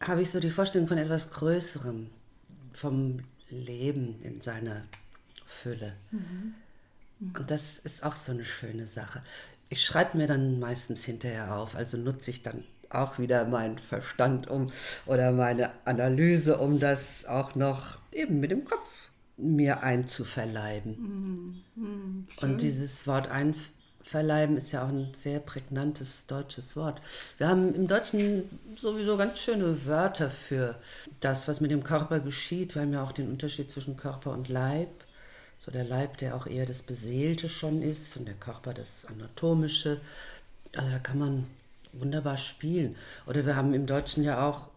habe 0.00 0.22
ich 0.22 0.30
so 0.30 0.40
die 0.40 0.50
Vorstellung 0.50 0.88
von 0.88 0.98
etwas 0.98 1.30
Größerem, 1.32 2.08
vom 2.72 3.20
Leben 3.50 4.20
in 4.22 4.40
seiner 4.40 4.84
Fülle. 5.46 5.94
Mhm. 6.10 6.54
Mhm. 7.18 7.32
Und 7.36 7.50
das 7.50 7.78
ist 7.78 8.04
auch 8.04 8.16
so 8.16 8.32
eine 8.32 8.44
schöne 8.44 8.86
Sache. 8.86 9.22
Ich 9.70 9.84
schreibe 9.84 10.16
mir 10.16 10.26
dann 10.26 10.58
meistens 10.60 11.04
hinterher 11.04 11.56
auf, 11.56 11.74
also 11.74 11.96
nutze 11.96 12.30
ich 12.30 12.42
dann 12.42 12.64
auch 12.90 13.18
wieder 13.18 13.44
meinen 13.44 13.78
Verstand 13.78 14.48
um 14.48 14.70
oder 15.04 15.32
meine 15.32 15.70
Analyse, 15.84 16.58
um 16.58 16.78
das 16.78 17.26
auch 17.26 17.54
noch 17.54 17.98
eben 18.12 18.40
mit 18.40 18.50
dem 18.50 18.64
Kopf 18.64 19.10
mir 19.36 19.82
einzuverleiben. 19.82 21.62
Mhm. 21.76 21.82
Mhm. 21.82 22.28
Und 22.40 22.62
dieses 22.62 23.06
Wort 23.06 23.28
einverleiben, 23.28 23.77
Verleiben 24.08 24.56
ist 24.56 24.72
ja 24.72 24.84
auch 24.84 24.88
ein 24.88 25.12
sehr 25.12 25.38
prägnantes 25.38 26.26
deutsches 26.26 26.76
Wort. 26.76 27.02
Wir 27.36 27.46
haben 27.46 27.74
im 27.74 27.86
Deutschen 27.86 28.48
sowieso 28.74 29.18
ganz 29.18 29.38
schöne 29.38 29.84
Wörter 29.84 30.30
für 30.30 30.76
das, 31.20 31.46
was 31.46 31.60
mit 31.60 31.70
dem 31.70 31.82
Körper 31.82 32.18
geschieht. 32.20 32.74
Wir 32.74 32.80
haben 32.80 32.94
ja 32.94 33.04
auch 33.04 33.12
den 33.12 33.28
Unterschied 33.28 33.70
zwischen 33.70 33.98
Körper 33.98 34.32
und 34.32 34.48
Leib. 34.48 34.88
So 35.58 35.70
der 35.70 35.84
Leib, 35.84 36.16
der 36.16 36.36
auch 36.36 36.46
eher 36.46 36.64
das 36.64 36.80
Beseelte 36.80 37.50
schon 37.50 37.82
ist 37.82 38.16
und 38.16 38.26
der 38.26 38.34
Körper 38.36 38.72
das 38.72 39.04
Anatomische. 39.04 40.00
Also 40.74 40.90
da 40.90 40.98
kann 41.00 41.18
man 41.18 41.46
wunderbar 41.92 42.38
spielen. 42.38 42.96
Oder 43.26 43.44
wir 43.44 43.56
haben 43.56 43.74
im 43.74 43.84
Deutschen 43.84 44.24
ja 44.24 44.48
auch, 44.48 44.68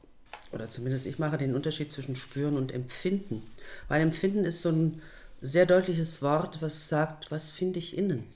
oder 0.52 0.70
zumindest 0.70 1.06
ich 1.06 1.20
mache 1.20 1.38
den 1.38 1.56
Unterschied 1.56 1.90
zwischen 1.90 2.18
Spüren 2.18 2.58
und 2.58 2.74
Empfinden. 2.74 3.44
Weil 3.88 4.02
Empfinden 4.02 4.44
ist 4.44 4.62
so 4.62 4.72
ein 4.72 5.02
sehr 5.42 5.66
deutliches 5.66 6.22
Wort, 6.22 6.62
was 6.62 6.90
sagt, 6.90 7.32
was 7.32 7.52
finde 7.52 7.80
ich 7.80 7.98
innen 7.98 8.28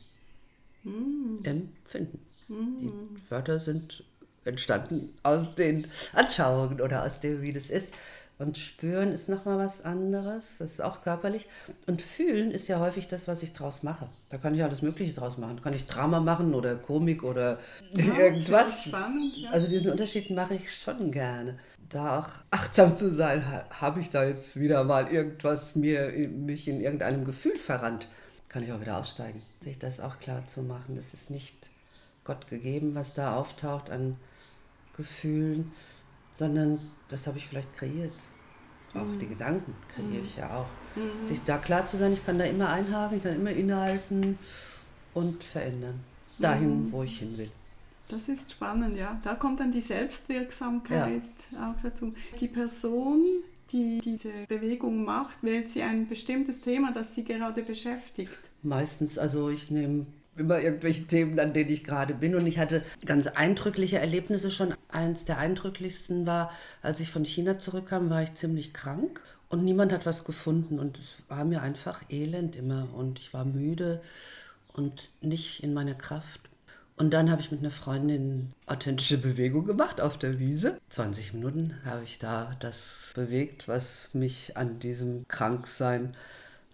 mhm. 0.86 1.39
empfinden. 1.44 2.20
Mhm. 2.48 2.77
Die 2.80 3.32
Wörter 3.32 3.60
sind 3.60 4.04
entstanden 4.46 5.13
aus 5.24 5.56
den 5.56 5.88
Anschauungen 6.13 6.80
oder 6.80 7.04
aus 7.04 7.20
dem, 7.20 7.42
wie 7.42 7.51
das 7.51 7.70
ist. 7.70 7.94
Und 8.38 8.58
spüren 8.58 9.13
ist 9.13 9.30
nochmal 9.30 9.58
was 9.58 9.86
anderes, 9.86 10.58
das 10.58 10.74
ist 10.74 10.82
auch 10.82 11.01
körperlich. 11.01 11.48
Und 11.88 12.01
fühlen 12.01 12.51
ist 12.51 12.68
ja 12.68 12.80
häufig 12.82 13.08
das, 13.08 13.30
was 13.30 13.44
ich 13.44 13.54
draus 13.54 13.82
mache. 13.82 14.10
Da 14.27 14.38
kann 14.38 14.54
ich 14.54 14.62
alles 14.62 14.82
Mögliche 14.82 15.13
draus 15.13 15.38
machen. 15.38 15.56
Da 15.56 15.63
kann 15.63 15.74
ich 15.74 15.86
Drama 15.86 16.20
machen 16.20 16.54
oder 16.54 16.75
Komik 16.75 17.24
oder 17.24 17.60
ja, 17.94 18.18
irgendwas. 18.18 18.88
Spannend, 18.88 19.38
ja. 19.38 19.51
Also 19.51 19.70
diesen 19.70 19.89
Unterschied 19.89 20.32
mache 20.32 20.56
ich 20.56 20.75
schon 20.75 21.12
gerne. 21.12 21.58
Da 21.88 22.20
auch 22.20 22.30
achtsam 22.51 22.94
zu 22.98 23.10
sein, 23.10 23.42
habe 23.70 24.01
ich 24.01 24.10
da 24.10 24.25
jetzt 24.25 24.60
wieder 24.60 24.84
mal 24.84 25.08
irgendwas 25.08 25.75
mir, 25.75 26.12
mich 26.30 26.68
in 26.68 26.82
irgendeinem 26.82 27.24
Gefühl 27.24 27.56
verrannt 27.56 28.10
kann 28.56 28.64
ich 28.64 28.72
auch 28.72 28.80
wieder 28.80 28.98
aussteigen. 28.98 29.42
Sich 29.60 29.80
das 29.80 30.00
auch 30.00 30.18
klar 30.18 30.48
zu 30.48 30.62
machen. 30.62 30.96
Das 30.96 31.14
ist 31.14 31.30
nicht 31.30 31.72
Gott 32.24 32.48
gegeben, 32.48 32.96
was 32.96 33.14
da 33.14 33.36
auftaucht 33.36 33.90
an 33.90 34.16
Gefühlen, 34.96 35.74
sondern 36.34 36.80
das 37.10 37.28
habe 37.28 37.38
ich 37.38 37.48
vielleicht 37.48 37.76
kreiert. 37.76 38.14
Auch 38.94 39.04
mhm. 39.04 39.20
die 39.20 39.28
Gedanken 39.28 39.76
kreiere 39.90 40.24
ich 40.24 40.38
ja 40.38 40.56
auch. 40.56 40.70
Mhm. 40.96 41.26
Sich 41.26 41.44
da 41.44 41.58
klar 41.58 41.86
zu 41.86 41.98
sein, 41.98 42.14
ich 42.14 42.26
kann 42.26 42.40
da 42.40 42.46
immer 42.46 42.70
einhaken, 42.70 43.18
ich 43.18 43.24
kann 43.24 43.36
immer 43.36 43.52
innehalten 43.52 44.40
und 45.14 45.44
verändern. 45.44 46.00
Dahin, 46.40 46.84
mhm. 46.84 46.92
wo 46.94 47.04
ich 47.04 47.20
hin 47.20 47.38
will. 47.38 47.52
Das 48.08 48.30
ist 48.30 48.54
spannend, 48.54 48.96
ja. 48.96 49.20
Da 49.22 49.36
kommt 49.36 49.60
dann 49.60 49.74
die 49.74 49.82
Selbstwirksamkeit 49.82 51.24
ja. 51.52 51.74
auch 51.74 51.82
dazu. 51.82 52.14
Die 52.40 52.48
Person 52.48 53.20
die 53.75 54.00
diese 54.00 54.32
Bewegung 54.48 55.03
macht, 55.03 55.44
wählt 55.44 55.70
sie 55.70 55.84
ein 55.84 56.08
bestimmtes 56.08 56.62
Thema, 56.62 56.94
das 56.94 57.13
sie 57.13 57.25
gerade 57.25 57.62
beschäftigt? 57.62 58.32
Meistens, 58.63 59.17
also 59.17 59.50
ich 59.50 59.70
nehme 59.70 60.05
immer 60.38 60.60
irgendwelche 60.62 61.03
Themen, 61.08 61.39
an 61.39 61.53
denen 61.53 61.70
ich 61.70 61.84
gerade 61.84 62.13
bin. 62.13 62.36
Und 62.36 62.48
ich 62.48 62.58
hatte 62.58 62.84
ganz 63.05 63.27
eindrückliche 63.27 64.00
Erlebnisse 64.00 64.50
schon. 64.50 64.74
Eins 64.89 65.25
der 65.25 65.38
eindrücklichsten 65.38 66.25
war, 66.25 66.51
als 66.82 67.00
ich 67.00 67.12
von 67.12 67.25
China 67.25 67.60
zurückkam, 67.60 68.10
war 68.10 68.24
ich 68.24 68.34
ziemlich 68.36 68.74
krank 68.74 69.22
und 69.50 69.63
niemand 69.63 69.91
hat 69.91 70.05
was 70.05 70.24
gefunden. 70.24 70.79
Und 70.79 70.98
es 70.98 71.24
war 71.27 71.44
mir 71.44 71.62
einfach 71.62 72.01
elend 72.10 72.55
immer. 72.55 72.88
Und 72.96 73.20
ich 73.20 73.34
war 73.34 73.44
müde 73.44 74.01
und 74.74 75.12
nicht 75.22 75.63
in 75.63 75.74
meiner 75.74 75.96
Kraft. 75.96 76.41
Und 76.98 77.14
dann 77.14 77.30
habe 77.30 77.42
ich 77.42 77.52
mit 77.52 77.60
einer 77.60 77.72
Freundin 77.72 78.54
authentische 78.68 79.18
Bewegung 79.18 79.66
gemacht 79.66 80.00
auf 80.00 80.18
der 80.18 80.40
Wiese. 80.40 80.80
20 80.90 81.34
Minuten 81.34 81.78
habe 81.84 82.06
ich 82.06 82.20
da 82.20 82.56
das 82.62 83.12
bewegt, 83.16 83.68
was 83.68 84.14
mich 84.14 84.56
an 84.56 84.80
diesem 84.80 85.28
Kranksein 85.28 86.16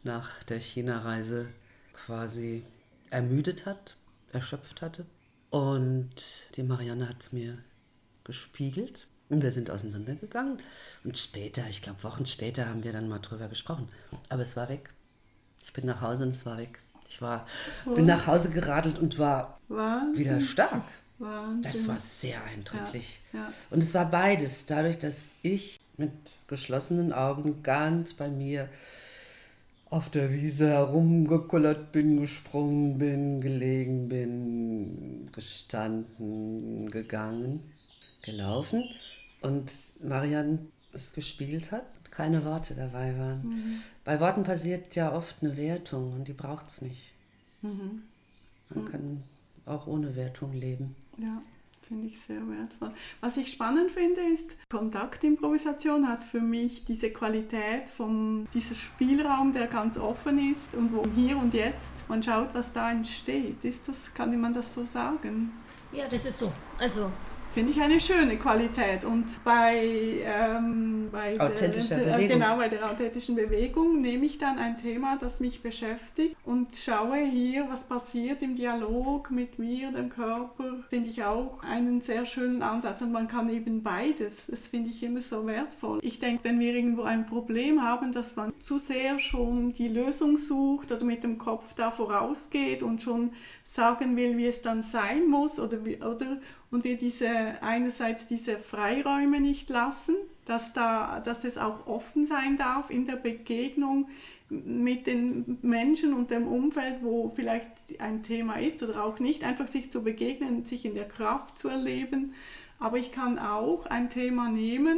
nach 0.04 0.44
der 0.44 0.60
China-Reise 0.60 1.48
quasi 1.94 2.63
ermüdet 3.10 3.66
hat, 3.66 3.96
erschöpft 4.32 4.84
hatte. 4.84 5.06
Und 5.50 6.13
die 6.56 6.63
Marianne 6.63 7.10
hat 7.10 7.22
es 7.22 7.34
mir 7.34 7.58
gespiegelt. 8.24 9.08
Und 9.30 9.42
wir 9.42 9.51
sind 9.51 9.72
auseinandergegangen. 9.72 10.58
Und 11.04 11.18
später, 11.18 11.63
ich 11.70 11.82
glaube 11.82 12.04
Wochen 12.04 12.25
später, 12.25 12.68
haben 12.68 12.84
wir 12.84 12.92
dann 12.92 13.08
mal 13.08 13.20
drüber 13.20 13.48
gesprochen. 13.48 13.90
Aber 14.30 14.44
es 14.44 14.56
war 14.56 14.70
weg. 14.70 14.90
Ich 15.63 15.74
bin 15.74 15.86
nach 15.86 16.01
Hause 16.01 16.25
und 16.25 16.32
es 16.32 16.46
war 16.46 16.58
weg. 16.58 16.80
Ich 17.12 17.22
war, 17.22 17.46
bin 17.94 18.06
nach 18.06 18.25
Hause 18.25 18.51
geradelt 18.51 18.98
und 18.98 19.20
war 19.20 19.60
Wahnsinn. 19.68 20.18
wieder 20.18 20.39
stark. 20.39 20.84
Wahnsinn. 21.20 21.62
Das 21.62 21.88
war 21.89 22.00
sehr 22.00 22.41
eindrücklich. 22.46 23.20
Ja, 23.34 23.39
ja. 23.39 23.53
Und 23.70 23.80
es 23.80 23.94
war 23.94 24.10
beides. 24.10 24.65
Dadurch, 24.65 24.98
dass 24.98 25.30
ich 25.41 25.77
mit 25.98 26.12
geschlossenen 26.48 27.12
Augen 27.12 27.63
ganz 27.63 28.13
bei 28.13 28.30
mir 28.30 28.70
auf 29.89 30.10
der 30.10 30.32
Wiese 30.32 30.70
herumgekullert 30.70 31.91
bin, 31.91 32.22
gesprungen 32.22 32.98
bin, 32.98 33.41
gelegen 33.41 34.08
bin, 34.08 35.30
gestanden, 35.34 36.89
gegangen, 36.91 37.60
gelaufen 38.22 38.86
und 39.41 39.70
Marian 40.01 40.72
es 40.94 41.12
gespielt 41.12 41.74
hat, 41.74 41.84
keine 42.10 42.46
Worte 42.46 42.74
dabei 42.74 43.18
waren. 43.18 43.41
Mhm. 43.44 43.82
Bei 44.03 44.20
Worten 44.20 44.43
passiert 44.43 44.96
ja 44.96 45.13
oft 45.13 45.38
eine 45.41 45.55
Wertung 45.58 46.13
und 46.13 46.27
die 46.27 46.34
braucht 46.34 46.67
es 46.67 46.81
nicht. 46.81 47.12
Mhm. 47.62 48.03
Man 48.70 48.86
kann 48.86 49.24
auch 49.65 49.88
ohne 49.88 50.15
Wertung 50.15 50.53
leben. 50.53 50.96
Ja. 51.17 51.41
Finde 51.91 52.08
ich 52.08 52.22
sehr 52.22 52.39
wertvoll. 52.48 52.93
Was 53.20 53.36
ich 53.36 53.51
spannend 53.51 53.91
finde, 53.91 54.22
ist, 54.22 54.55
Kontaktimprovisation 54.70 56.08
hat 56.08 56.24
für 56.24 56.39
mich 56.39 56.86
diese 56.86 57.12
Qualität 57.12 57.89
von 57.89 58.48
diesem 58.53 58.77
Spielraum, 58.77 59.51
der 59.51 59.67
ganz 59.67 59.98
offen 59.98 60.53
ist 60.53 60.74
und 60.74 60.96
wo 60.96 61.03
hier 61.17 61.36
und 61.36 61.53
jetzt 61.53 62.08
man 62.08 62.24
schaut, 62.24 62.53
was 62.53 62.72
da 62.72 62.91
entsteht. 62.91 63.65
Ist 63.65 63.89
das, 63.89 64.13
kann 64.13 64.39
man 64.39 64.53
das 64.53 64.74
so 64.74 64.86
sagen? 64.86 65.51
Ja, 65.91 66.08
das 66.08 66.24
ist 66.24 66.39
so. 66.39 66.50
Also 66.79 67.12
Finde 67.53 67.72
ich 67.74 67.81
eine 67.81 68.00
schöne 68.00 68.38
Qualität. 68.38 69.03
Und 69.03 69.43
bei, 69.43 70.24
ähm, 70.24 71.10
bei, 71.12 71.38
authentischer 71.38 71.98
der, 71.98 72.13
Bewegung. 72.13 72.39
Genau, 72.39 72.55
bei 72.55 72.70
der 72.70 72.89
authentischen 72.89 73.36
Bewegung 73.36 74.00
nehme 74.00 74.25
ich 74.25 74.38
dann 74.38 74.58
ein 74.58 74.77
Thema, 74.77 75.17
das 75.17 75.41
mich 75.41 75.62
beschäftigt 75.62 76.38
und 76.46 76.77
schaue 76.77 77.17
hier, 77.17 77.67
was 77.70 77.84
passiert 77.84 78.41
im 78.41 78.55
Dialog 78.55 79.31
mit 79.31 79.60
mir, 79.60 79.91
dem 79.91 80.08
Körper. 80.08 80.77
Finde 80.89 81.10
ich 81.10 81.25
auch 81.25 81.62
einen 81.62 82.00
sehr 82.00 82.25
schönen 82.25 82.62
Ansatz. 82.63 83.01
Und 83.01 83.12
man 83.12 83.27
kann 83.27 83.50
eben 83.50 83.84
beides. 83.84 84.46
Das 84.48 84.67
finde 84.67 84.89
ich 84.89 85.03
immer 85.03 85.22
so 85.22 85.46
wertvoll. 85.46 86.00
Ich 86.03 86.20
denke, 86.20 86.46
wenn 86.46 86.58
wir 86.58 86.74
irgendwo 86.74 87.01
ein 87.01 87.25
Problem 87.25 87.81
haben, 87.81 88.13
dass 88.13 88.38
man 88.38 88.53
zu 88.62 88.77
sehr 88.77 89.20
schon 89.20 89.74
die 89.74 89.89
Lösung 89.89 90.38
sucht 90.38 90.89
oder 90.93 91.03
mit 91.03 91.25
dem 91.25 91.38
Kopf 91.38 91.74
da 91.74 91.91
vorausgeht 91.91 92.81
und 92.81 93.01
schon 93.01 93.31
sagen 93.65 94.15
will, 94.15 94.38
wie 94.38 94.48
es 94.48 94.62
dann 94.62 94.84
sein 94.84 95.27
muss 95.27 95.60
oder, 95.60 95.84
wie, 95.86 95.98
oder 95.98 96.38
und 96.72 96.86
wir 96.86 96.98
diese 96.98 97.62
einerseits 97.62 98.25
diese 98.28 98.58
Freiräume 98.58 99.40
nicht 99.42 99.70
lassen, 99.70 100.16
dass, 100.46 100.74
da, 100.74 101.20
dass 101.20 101.44
es 101.44 101.58
auch 101.58 101.86
offen 101.86 102.25
sein 102.25 102.58
darf 102.58 102.90
in 102.90 103.06
der 103.06 103.18
Begegnung 103.18 104.08
mit 104.50 105.08
den 105.08 105.60
Menschen 105.62 106.13
und 106.13 106.32
dem 106.32 106.48
Umfeld, 106.48 107.04
wo 107.04 107.30
vielleicht 107.30 107.68
ein 108.00 108.24
Thema 108.24 108.56
ist 108.56 108.84
oder 108.84 109.04
auch 109.04 109.20
nicht, 109.20 109.44
einfach 109.44 109.68
sich 109.68 109.92
zu 109.92 110.04
begegnen, 110.04 110.66
sich 110.66 110.86
in 110.86 110.96
der 110.96 111.08
Kraft 111.08 111.58
zu 111.60 111.70
erleben. 111.70 112.34
Aber 112.80 112.98
ich 112.98 113.12
kann 113.12 113.38
auch 113.38 113.86
ein 113.86 114.10
Thema 114.10 114.50
nehmen 114.50 114.98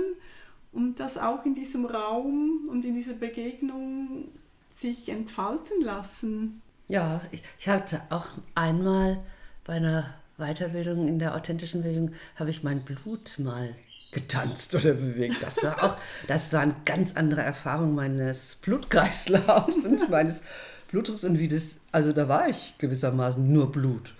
und 0.72 1.00
das 1.00 1.18
auch 1.18 1.46
in 1.46 1.54
diesem 1.54 1.86
Raum 1.86 2.68
und 2.70 2.86
in 2.86 2.96
dieser 2.96 3.14
Begegnung 3.14 4.30
sich 4.74 5.10
entfalten 5.10 5.82
lassen. 5.82 6.62
Ja, 6.88 7.22
ich, 7.32 7.44
ich 7.60 7.68
hatte 7.68 8.02
auch 8.10 8.28
einmal 8.56 9.24
bei 9.66 9.74
einer 9.74 10.16
Weiterbildung 10.38 11.08
in 11.08 11.20
der 11.20 11.36
authentischen 11.36 11.84
Bewegung 11.84 12.14
habe 12.36 12.50
ich 12.50 12.64
mein 12.64 12.84
Blut 12.84 13.40
mal 13.40 13.76
getanzt 14.12 14.76
oder 14.76 14.94
bewegt. 14.94 15.42
Das 15.42 15.64
war 15.64 15.84
auch, 15.84 15.98
das 16.28 16.54
war 16.54 16.62
eine 16.62 16.76
ganz 16.86 17.16
andere 17.16 17.42
Erfahrung 17.42 17.96
meines 17.96 18.58
Blutkreislaufs 18.58 19.86
und 19.86 20.10
meines 20.12 20.44
Blutdrucks 20.90 21.24
und 21.24 21.40
wie 21.40 21.48
das, 21.48 21.80
also 21.92 22.14
da 22.14 22.30
war 22.30 22.48
ich 22.48 22.76
gewissermaßen 22.78 23.52
nur 23.52 23.72
Blut. 23.72 24.14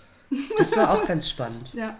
Das 0.58 0.76
war 0.76 0.90
auch 0.90 1.04
ganz 1.04 1.28
spannend. 1.28 1.72
Ja. 1.74 1.96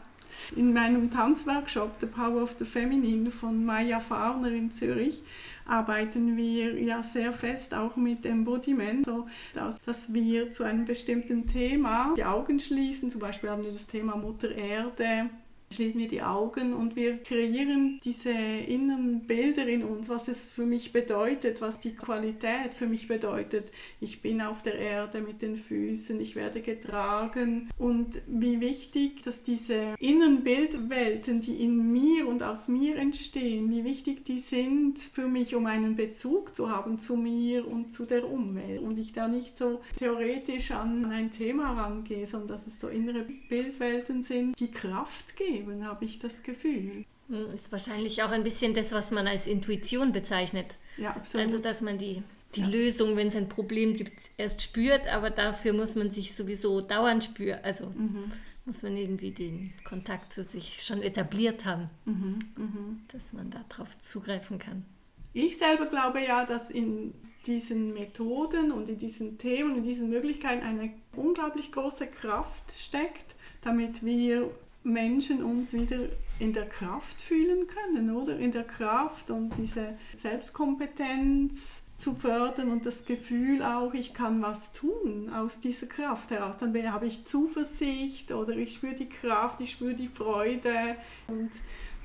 In 0.56 0.72
meinem 0.72 1.10
Tanzworkshop 1.10 1.92
The 2.00 2.06
Power 2.06 2.42
of 2.42 2.56
the 2.58 2.64
Feminine 2.64 3.30
von 3.30 3.64
Maya 3.64 4.00
Farner 4.00 4.52
in 4.52 4.70
Zürich 4.70 5.22
arbeiten 5.66 6.36
wir 6.36 6.80
ja 6.80 7.02
sehr 7.02 7.32
fest 7.32 7.74
auch 7.74 7.96
mit 7.96 8.26
Embodiment, 8.26 9.06
so 9.06 9.26
dass 9.54 10.12
wir 10.12 10.50
zu 10.50 10.64
einem 10.64 10.84
bestimmten 10.84 11.46
Thema 11.46 12.14
die 12.16 12.24
Augen 12.24 12.60
schließen. 12.60 13.10
Zum 13.10 13.20
Beispiel 13.20 13.50
haben 13.50 13.64
wir 13.64 13.72
das 13.72 13.86
Thema 13.86 14.16
Mutter 14.16 14.54
Erde 14.54 15.30
schließen 15.74 16.00
wir 16.00 16.08
die 16.08 16.22
Augen 16.22 16.72
und 16.72 16.96
wir 16.96 17.18
kreieren 17.18 18.00
diese 18.04 18.30
inneren 18.30 19.26
Bilder 19.26 19.66
in 19.66 19.82
uns, 19.82 20.08
was 20.08 20.28
es 20.28 20.46
für 20.46 20.66
mich 20.66 20.92
bedeutet, 20.92 21.60
was 21.60 21.80
die 21.80 21.94
Qualität 21.94 22.74
für 22.74 22.86
mich 22.86 23.08
bedeutet. 23.08 23.70
Ich 24.00 24.22
bin 24.22 24.40
auf 24.40 24.62
der 24.62 24.76
Erde 24.76 25.20
mit 25.20 25.42
den 25.42 25.56
Füßen, 25.56 26.20
ich 26.20 26.36
werde 26.36 26.60
getragen 26.60 27.70
und 27.76 28.22
wie 28.26 28.60
wichtig, 28.60 29.22
dass 29.22 29.42
diese 29.42 29.94
inneren 29.98 30.44
Bildwelten, 30.44 31.40
die 31.40 31.64
in 31.64 31.92
mir 31.92 32.28
und 32.28 32.42
aus 32.42 32.68
mir 32.68 32.96
entstehen, 32.96 33.70
wie 33.70 33.84
wichtig 33.84 34.24
die 34.24 34.38
sind 34.38 34.98
für 34.98 35.26
mich, 35.26 35.54
um 35.54 35.66
einen 35.66 35.96
Bezug 35.96 36.54
zu 36.54 36.70
haben 36.70 36.98
zu 36.98 37.16
mir 37.16 37.66
und 37.66 37.92
zu 37.92 38.04
der 38.04 38.30
Umwelt. 38.30 38.80
Und 38.80 38.98
ich 38.98 39.12
da 39.12 39.28
nicht 39.28 39.58
so 39.58 39.80
theoretisch 39.98 40.70
an 40.70 41.06
ein 41.06 41.30
Thema 41.30 41.72
rangehe, 41.72 42.26
sondern 42.26 42.48
dass 42.48 42.66
es 42.66 42.80
so 42.80 42.88
innere 42.88 43.26
Bildwelten 43.48 44.22
sind, 44.22 44.58
die 44.60 44.70
Kraft 44.70 45.36
geben 45.36 45.53
Leben, 45.54 45.84
habe 45.84 46.04
ich 46.04 46.18
das 46.18 46.42
Gefühl. 46.42 47.04
Hm, 47.28 47.50
ist 47.54 47.72
wahrscheinlich 47.72 48.22
auch 48.22 48.30
ein 48.30 48.44
bisschen 48.44 48.74
das, 48.74 48.92
was 48.92 49.10
man 49.10 49.26
als 49.26 49.46
Intuition 49.46 50.12
bezeichnet. 50.12 50.76
Ja, 50.98 51.10
absolut. 51.10 51.46
Also, 51.46 51.58
dass 51.58 51.80
man 51.80 51.98
die, 51.98 52.22
die 52.54 52.60
ja. 52.60 52.68
Lösung, 52.68 53.16
wenn 53.16 53.28
es 53.28 53.36
ein 53.36 53.48
Problem 53.48 53.94
gibt, 53.94 54.18
erst 54.36 54.62
spürt, 54.62 55.06
aber 55.08 55.30
dafür 55.30 55.72
muss 55.72 55.94
man 55.94 56.10
sich 56.10 56.34
sowieso 56.34 56.80
dauernd 56.80 57.24
spüren. 57.24 57.60
Also 57.62 57.86
mhm. 57.86 58.32
muss 58.66 58.82
man 58.82 58.96
irgendwie 58.96 59.30
den 59.30 59.72
Kontakt 59.84 60.32
zu 60.32 60.44
sich 60.44 60.82
schon 60.82 61.02
etabliert 61.02 61.64
haben, 61.64 61.88
mhm. 62.04 62.38
Mhm. 62.56 63.00
dass 63.08 63.32
man 63.32 63.50
darauf 63.50 63.98
zugreifen 64.00 64.58
kann. 64.58 64.84
Ich 65.32 65.58
selber 65.58 65.86
glaube 65.86 66.20
ja, 66.22 66.44
dass 66.44 66.70
in 66.70 67.12
diesen 67.46 67.92
Methoden 67.92 68.72
und 68.72 68.88
in 68.88 68.98
diesen 68.98 69.38
Themen 69.38 69.72
und 69.72 69.78
in 69.78 69.84
diesen 69.84 70.08
Möglichkeiten 70.08 70.62
eine 70.62 70.92
unglaublich 71.14 71.72
große 71.72 72.06
Kraft 72.06 72.72
steckt, 72.72 73.34
damit 73.60 74.04
wir 74.04 74.50
Menschen 74.84 75.42
uns 75.42 75.72
wieder 75.72 75.98
in 76.38 76.52
der 76.52 76.68
Kraft 76.68 77.22
fühlen 77.22 77.66
können, 77.66 78.14
oder? 78.14 78.38
In 78.38 78.52
der 78.52 78.64
Kraft 78.64 79.30
und 79.30 79.50
diese 79.56 79.96
Selbstkompetenz 80.14 81.82
zu 81.98 82.14
fördern 82.14 82.70
und 82.70 82.84
das 82.84 83.04
Gefühl 83.04 83.62
auch, 83.62 83.94
ich 83.94 84.14
kann 84.14 84.42
was 84.42 84.72
tun 84.72 85.30
aus 85.32 85.60
dieser 85.60 85.86
Kraft 85.86 86.30
heraus. 86.30 86.58
Dann 86.58 86.92
habe 86.92 87.06
ich 87.06 87.24
Zuversicht 87.24 88.32
oder 88.32 88.56
ich 88.56 88.74
spüre 88.74 88.94
die 88.94 89.08
Kraft, 89.08 89.60
ich 89.60 89.72
spüre 89.72 89.94
die 89.94 90.08
Freude 90.08 90.96
und 91.28 91.50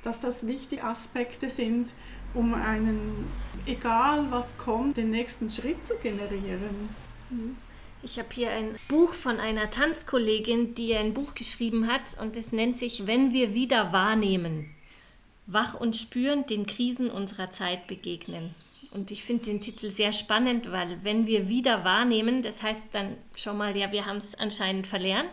dass 0.03 0.21
das 0.21 0.47
wichtige 0.47 0.83
Aspekte 0.83 1.49
sind, 1.49 1.91
um 2.33 2.53
einen, 2.53 3.27
egal 3.65 4.27
was 4.29 4.57
kommt, 4.57 4.95
den 4.97 5.09
nächsten 5.09 5.49
Schritt 5.49 5.85
zu 5.85 5.95
generieren. 5.97 6.89
Mhm. 7.29 7.57
Ich 8.01 8.17
habe 8.17 8.29
hier 8.31 8.51
ein 8.51 8.75
Buch 8.87 9.13
von 9.13 9.39
einer 9.39 9.71
Tanzkollegin, 9.71 10.73
die 10.73 10.95
ein 10.95 11.13
Buch 11.13 11.35
geschrieben 11.35 11.87
hat 11.87 12.19
und 12.21 12.37
es 12.37 12.53
nennt 12.53 12.77
sich 12.77 13.07
Wenn 13.07 13.33
wir 13.33 13.53
wieder 13.53 13.91
wahrnehmen. 13.91 14.73
Wach 15.47 15.73
und 15.73 15.97
spürend 15.97 16.49
den 16.49 16.65
Krisen 16.65 17.09
unserer 17.09 17.51
Zeit 17.51 17.87
begegnen. 17.87 18.53
Und 18.91 19.11
ich 19.11 19.23
finde 19.23 19.45
den 19.45 19.61
Titel 19.61 19.89
sehr 19.89 20.13
spannend, 20.13 20.71
weil 20.71 21.03
wenn 21.03 21.27
wir 21.27 21.49
wieder 21.49 21.83
wahrnehmen, 21.83 22.41
das 22.41 22.63
heißt 22.63 22.89
dann 22.93 23.17
schon 23.35 23.57
mal, 23.57 23.75
ja, 23.75 23.91
wir 23.91 24.05
haben 24.05 24.17
es 24.17 24.33
anscheinend 24.35 24.87
verlernt. 24.87 25.29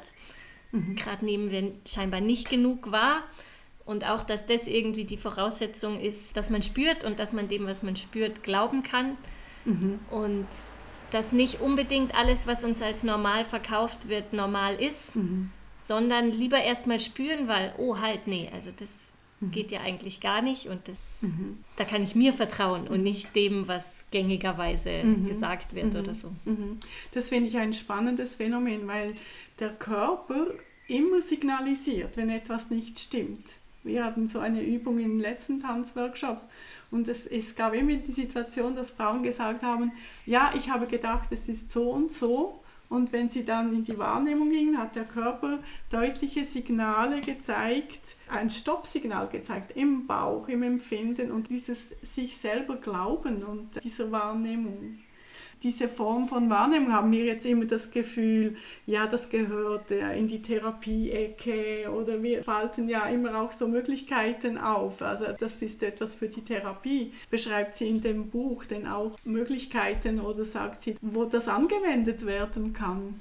Mhm. 0.72 0.96
Gerade 0.96 1.24
nehmen 1.24 1.50
wir 1.50 1.72
scheinbar 1.86 2.20
nicht 2.20 2.50
genug 2.50 2.90
wahr. 2.90 3.22
Und 3.84 4.04
auch, 4.04 4.24
dass 4.24 4.46
das 4.46 4.66
irgendwie 4.66 5.04
die 5.04 5.16
Voraussetzung 5.16 6.00
ist, 6.00 6.36
dass 6.36 6.50
man 6.50 6.62
spürt 6.62 7.04
und 7.04 7.20
dass 7.20 7.32
man 7.32 7.46
dem, 7.48 7.66
was 7.66 7.82
man 7.82 7.94
spürt, 7.94 8.42
glauben 8.42 8.82
kann. 8.82 9.16
Mhm. 9.64 10.00
Und 10.10 10.48
dass 11.10 11.32
nicht 11.32 11.60
unbedingt 11.60 12.14
alles, 12.14 12.46
was 12.46 12.64
uns 12.64 12.82
als 12.82 13.02
normal 13.02 13.44
verkauft 13.44 14.08
wird, 14.08 14.32
normal 14.32 14.76
ist, 14.76 15.16
mhm. 15.16 15.50
sondern 15.82 16.30
lieber 16.30 16.60
erstmal 16.60 17.00
spüren, 17.00 17.48
weil, 17.48 17.74
oh 17.78 17.98
halt, 17.98 18.26
nee, 18.26 18.50
also 18.52 18.70
das 18.76 19.14
mhm. 19.40 19.50
geht 19.50 19.70
ja 19.70 19.80
eigentlich 19.80 20.20
gar 20.20 20.42
nicht 20.42 20.66
und 20.66 20.88
das, 20.88 20.96
mhm. 21.20 21.64
da 21.76 21.84
kann 21.84 22.02
ich 22.02 22.14
mir 22.14 22.32
vertrauen 22.32 22.88
und 22.88 23.02
nicht 23.02 23.34
dem, 23.36 23.68
was 23.68 24.04
gängigerweise 24.10 25.02
mhm. 25.04 25.26
gesagt 25.26 25.74
wird 25.74 25.94
oder 25.94 26.14
so. 26.14 26.32
Mhm. 26.44 26.78
Das 27.12 27.28
finde 27.28 27.48
ich 27.48 27.56
ein 27.56 27.74
spannendes 27.74 28.34
Phänomen, 28.34 28.86
weil 28.86 29.14
der 29.60 29.70
Körper 29.70 30.48
immer 30.88 31.20
signalisiert, 31.20 32.16
wenn 32.16 32.30
etwas 32.30 32.70
nicht 32.70 32.98
stimmt. 32.98 33.44
Wir 33.82 34.04
hatten 34.04 34.26
so 34.26 34.40
eine 34.40 34.62
Übung 34.62 34.98
im 34.98 35.20
letzten 35.20 35.60
Tanzworkshop 35.60 36.40
und 36.90 37.08
es, 37.08 37.26
es 37.26 37.54
gab 37.54 37.74
immer 37.74 37.94
die 37.94 38.12
Situation, 38.12 38.76
dass 38.76 38.90
Frauen 38.90 39.22
gesagt 39.22 39.62
haben, 39.62 39.92
ja, 40.24 40.52
ich 40.56 40.70
habe 40.70 40.86
gedacht, 40.86 41.30
es 41.32 41.48
ist 41.48 41.70
so 41.70 41.90
und 41.90 42.12
so. 42.12 42.60
Und 42.88 43.12
wenn 43.12 43.28
sie 43.28 43.44
dann 43.44 43.72
in 43.72 43.82
die 43.82 43.98
Wahrnehmung 43.98 44.48
gingen, 44.48 44.78
hat 44.78 44.94
der 44.94 45.04
Körper 45.04 45.58
deutliche 45.90 46.44
Signale 46.44 47.20
gezeigt, 47.20 48.14
ein 48.28 48.48
Stoppsignal 48.48 49.26
gezeigt 49.28 49.76
im 49.76 50.06
Bauch, 50.06 50.46
im 50.46 50.62
Empfinden 50.62 51.32
und 51.32 51.48
dieses 51.48 51.88
sich 52.02 52.36
selber 52.36 52.76
glauben 52.76 53.42
und 53.42 53.82
dieser 53.82 54.12
Wahrnehmung 54.12 55.00
diese 55.62 55.88
Form 55.88 56.28
von 56.28 56.50
Wahrnehmung 56.50 56.92
haben 56.92 57.10
wir 57.12 57.24
jetzt 57.24 57.46
immer 57.46 57.64
das 57.64 57.90
Gefühl, 57.90 58.56
ja, 58.86 59.06
das 59.06 59.30
gehört 59.30 59.90
in 59.90 60.28
die 60.28 60.42
Therapie-Ecke 60.42 61.90
oder 61.90 62.22
wir 62.22 62.44
falten 62.44 62.88
ja 62.88 63.06
immer 63.06 63.40
auch 63.40 63.52
so 63.52 63.66
Möglichkeiten 63.66 64.58
auf. 64.58 65.02
Also 65.02 65.26
das 65.38 65.62
ist 65.62 65.82
etwas 65.82 66.14
für 66.14 66.28
die 66.28 66.42
Therapie. 66.42 67.12
Beschreibt 67.30 67.76
sie 67.76 67.88
in 67.88 68.00
dem 68.00 68.30
Buch 68.30 68.64
denn 68.64 68.86
auch 68.86 69.16
Möglichkeiten 69.24 70.20
oder 70.20 70.44
sagt 70.44 70.82
sie, 70.82 70.96
wo 71.00 71.24
das 71.24 71.48
angewendet 71.48 72.26
werden 72.26 72.72
kann? 72.72 73.20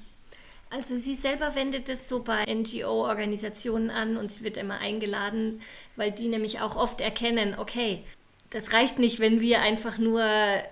Also 0.71 0.98
sie 0.98 1.15
selber 1.15 1.56
wendet 1.56 1.88
es 1.89 2.10
so 2.10 2.24
bei 2.24 2.43
NGO-Organisationen 2.43 3.89
an 3.89 4.17
und 4.17 4.32
sie 4.32 4.43
wird 4.43 4.58
immer 4.58 4.80
eingeladen, 4.80 5.62
weil 5.95 6.12
die 6.12 6.28
nämlich 6.28 6.60
auch 6.60 6.76
oft 6.76 7.02
erkennen, 7.02 7.56
okay, 7.58 8.04
das 8.56 8.72
reicht 8.72 9.00
nicht, 9.00 9.20
wenn 9.20 9.41
wir 9.41 9.62
einfach 9.62 9.98
nur 9.98 10.24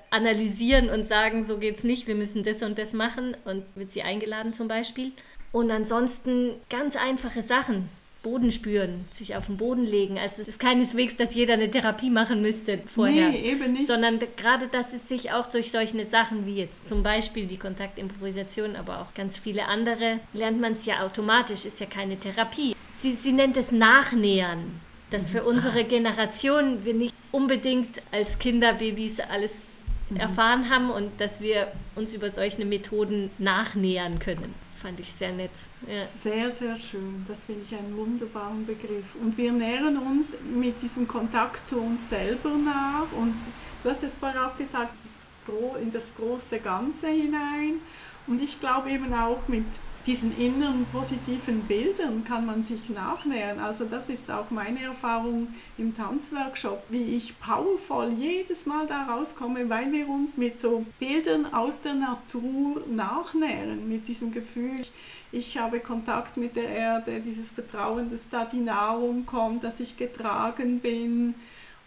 analysieren 0.10 0.89
und 0.89 1.06
sagen, 1.06 1.43
so 1.43 1.58
geht's 1.58 1.84
nicht, 1.84 2.08
wir 2.08 2.15
müssen 2.15 2.41
das 2.43 2.63
und 2.63 2.80
das 2.80 2.93
machen 2.93 3.36
und 3.43 3.65
wird 3.76 3.91
sie 3.91 4.04
eingeladen 4.04 4.54
zum 4.54 4.69
Beispiel. 4.69 5.12
Und 5.52 5.69
ansonsten 5.69 6.52
ganz 6.69 6.96
einfache 6.96 7.41
Sachen. 7.41 7.89
Boden 8.24 8.54
spüren, 8.54 9.04
sich 9.12 9.36
auf 9.36 9.48
den 9.48 9.58
Boden 9.58 9.84
legen. 9.84 10.17
Also 10.17 10.41
es 10.41 10.48
ist 10.48 10.60
keineswegs, 10.62 11.17
dass 11.17 11.36
jeder 11.36 11.56
eine 11.56 11.69
Therapie 11.69 12.10
machen 12.10 12.41
müsste 12.41 12.80
vorher. 12.86 13.32
Nee, 13.32 13.52
eben 13.52 13.74
nicht. 13.74 13.88
Sondern 13.88 14.17
gerade, 14.38 14.69
dass 14.69 14.93
es 14.93 15.10
sich 15.10 15.34
auch 15.34 15.48
durch 15.48 15.72
solche 15.72 16.06
Sachen 16.06 16.46
wie 16.46 16.56
jetzt 16.56 16.88
zum 16.88 17.04
Beispiel 17.04 17.48
die 17.48 17.58
Kontaktimprovisation, 17.58 18.78
aber 18.78 19.02
auch 19.02 19.13
ganz 19.13 19.38
viele 19.38 19.65
andere, 19.65 20.22
lernt 20.32 20.62
man 20.62 20.72
es 20.72 20.86
ja 20.86 21.04
automatisch, 21.04 21.65
ist 21.65 21.82
ja 21.82 21.86
keine 21.86 22.17
Therapie. 22.17 22.78
Sie, 22.93 23.12
sie 23.12 23.34
nennt 23.34 23.58
es 23.58 23.74
Nachnähern 23.74 24.80
dass 25.13 25.30
für 25.30 25.43
unsere 25.43 25.84
Generation 25.84 26.84
wir 26.86 26.96
nicht 26.96 27.12
unbedingt 27.34 28.02
als 28.12 28.39
Kinderbabys 28.39 29.19
alles 29.19 29.67
mhm. 30.10 30.17
erfahren 30.17 30.69
haben 30.69 30.89
und 30.91 31.19
dass 31.19 31.41
wir 31.41 31.72
uns 31.96 32.13
über 32.13 32.30
solche 32.30 32.63
Methoden 32.63 33.32
nachnähern 33.39 34.19
können. 34.19 34.54
Fand 34.82 35.00
ich 35.00 35.12
sehr 35.12 35.32
nett. 35.32 35.52
Ja. 35.88 36.06
Sehr, 36.06 36.52
sehr 36.52 36.76
schön. 36.76 37.26
Das 37.28 37.46
finde 37.46 37.63
ich 37.65 37.76
einen 37.76 37.96
wunderbaren 37.96 38.65
Begriff. 38.65 39.15
Und 39.22 39.38
wir 39.38 39.52
nähern 39.52 39.98
uns 39.98 40.28
mit 40.54 40.82
diesem 40.82 41.08
Kontakt 41.08 41.65
zu 41.67 41.80
uns 41.80 42.10
selber 42.10 42.50
nach. 42.50 43.12
Und 43.17 43.36
du 43.82 43.89
hast 43.89 44.04
es 44.04 44.13
vorher 44.15 44.48
auch 44.48 44.58
gesagt, 44.58 44.96
in 45.82 45.91
das 45.91 46.13
große 46.17 46.60
Ganze 46.60 47.08
hinein. 47.08 47.82
Und 48.28 48.41
ich 48.41 48.60
glaube 48.60 48.91
eben 48.91 49.13
auch 49.13 49.48
mit 49.48 49.65
diesen 50.06 50.38
inneren 50.38 50.86
positiven 50.92 51.62
Bildern 51.62 52.26
kann 52.26 52.46
man 52.46 52.63
sich 52.63 52.89
nachnähern. 52.89 53.60
Also 53.60 53.86
das 53.86 54.10
ist 54.10 54.30
auch 54.30 54.52
meine 54.52 54.84
Erfahrung 54.84 55.48
im 55.78 55.96
Tanzworkshop, 55.96 56.84
wie 56.89 57.16
ich 57.16 57.39
powervoll 57.39 58.12
jedes 58.18 58.66
Mal 58.66 58.86
da 58.88 59.04
rauskomme, 59.04 59.70
weil 59.70 59.92
wir 59.92 60.10
uns 60.10 60.36
mit 60.38 60.60
so 60.60 60.86
Bildern 61.00 61.54
aus 61.54 61.82
der 61.82 61.94
Natur 61.94 62.84
nachnähren, 62.89 63.88
mit 63.88 64.08
diesem 64.08 64.32
Gefühl, 64.32 64.82
ich 65.32 65.58
habe 65.58 65.80
Kontakt 65.80 66.38
mit 66.38 66.56
der 66.56 66.70
Erde, 66.70 67.20
dieses 67.20 67.50
Vertrauen, 67.50 68.12
dass 68.12 68.30
da 68.30 68.46
die 68.46 68.60
Nahrung 68.60 69.26
kommt, 69.26 69.63
dass 69.63 69.80
ich 69.80 69.98
getragen 69.98 70.80
bin. 70.80 71.34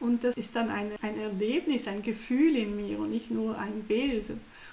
Und 0.00 0.24
das 0.24 0.34
ist 0.36 0.56
dann 0.56 0.68
ein, 0.68 0.92
ein 1.00 1.18
Erlebnis, 1.18 1.86
ein 1.86 2.02
Gefühl 2.02 2.56
in 2.56 2.76
mir 2.76 2.98
und 2.98 3.10
nicht 3.10 3.30
nur 3.30 3.56
ein 3.56 3.84
Bild. 3.84 4.26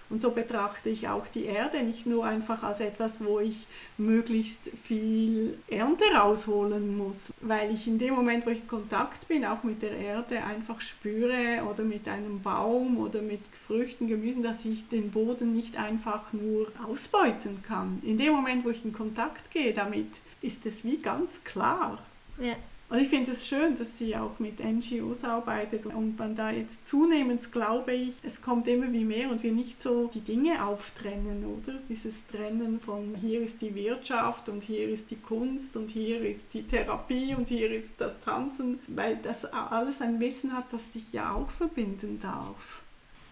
Und 0.10 0.22
so 0.22 0.32
betrachte 0.32 0.90
ich 0.90 1.08
auch 1.08 1.28
die 1.28 1.46
Erde 1.46 1.82
nicht 1.84 2.06
nur 2.06 2.26
einfach 2.26 2.64
als 2.64 2.80
etwas, 2.80 3.24
wo 3.24 3.40
ich 3.40 3.68
möglichst 3.98 4.70
viel 4.84 5.58
Ernte 5.68 6.04
rausholen 6.16 6.98
muss, 6.98 7.34
weil 7.42 7.74
ich 7.74 7.88
in 7.88 7.98
dem 7.98 8.14
Moment, 8.14 8.46
wo 8.46 8.52
ich 8.52 8.62
in 8.62 8.68
Kontakt 8.68 9.28
bin, 9.28 9.46
auch 9.46 9.64
mit 9.64 9.82
der 9.82 9.98
Erde 9.98 10.44
einfach 10.44 10.82
spüre 10.82 11.64
oder 11.70 11.84
mit 11.84 12.08
einem 12.08 12.42
Baum 12.42 12.98
oder 12.98 13.22
mit 13.22 13.42
Früchten, 13.68 14.08
Gemüsen, 14.08 14.44
dass 14.44 14.66
ich 14.66 14.88
den 14.90 15.12
Boden 15.12 15.54
nicht 15.54 15.78
einfach 15.78 16.32
nur 16.34 16.68
ausbeuten 16.88 17.64
kann. 17.68 18.02
In 18.04 18.18
dem 18.18 18.34
Moment, 18.34 18.66
wo 18.66 18.70
ich 18.70 18.86
in 18.86 18.94
Kontakt 18.94 19.52
gehe 19.52 19.74
damit, 19.74 20.10
ist 20.42 20.66
es 20.66 20.84
wie 20.84 20.98
ganz 20.98 21.44
klar. 21.44 22.00
Ja. 22.40 22.56
Und 22.94 23.02
ich 23.02 23.08
finde 23.08 23.32
es 23.32 23.48
schön, 23.48 23.76
dass 23.76 23.98
sie 23.98 24.16
auch 24.16 24.38
mit 24.38 24.64
NGOs 24.64 25.24
arbeitet 25.24 25.88
und 25.88 26.20
man 26.20 26.36
da 26.36 26.52
jetzt 26.52 26.86
zunehmend, 26.86 27.52
glaube 27.52 27.92
ich, 27.92 28.14
es 28.22 28.40
kommt 28.40 28.68
immer 28.68 28.94
wie 28.94 29.04
mehr 29.04 29.32
und 29.32 29.42
wir 29.42 29.52
nicht 29.52 29.82
so 29.82 30.12
die 30.14 30.22
Dinge 30.22 30.64
auftrennen, 30.64 31.44
oder? 31.44 31.74
Dieses 31.90 32.28
Trennen 32.28 32.80
von 32.80 33.16
hier 33.20 33.42
ist 33.42 33.62
die 33.62 33.74
Wirtschaft 33.74 34.48
und 34.48 34.62
hier 34.62 34.90
ist 34.90 35.10
die 35.10 35.16
Kunst 35.16 35.76
und 35.76 35.90
hier 35.90 36.22
ist 36.22 36.54
die 36.54 36.68
Therapie 36.68 37.34
und 37.34 37.50
hier 37.50 37.72
ist 37.72 37.94
das 37.98 38.14
Tanzen, 38.24 38.80
weil 38.86 39.18
das 39.24 39.44
alles 39.46 40.00
ein 40.00 40.20
Wissen 40.20 40.54
hat, 40.54 40.66
das 40.72 40.94
sich 40.94 41.12
ja 41.12 41.34
auch 41.34 41.50
verbinden 41.50 42.20
darf. 42.22 42.84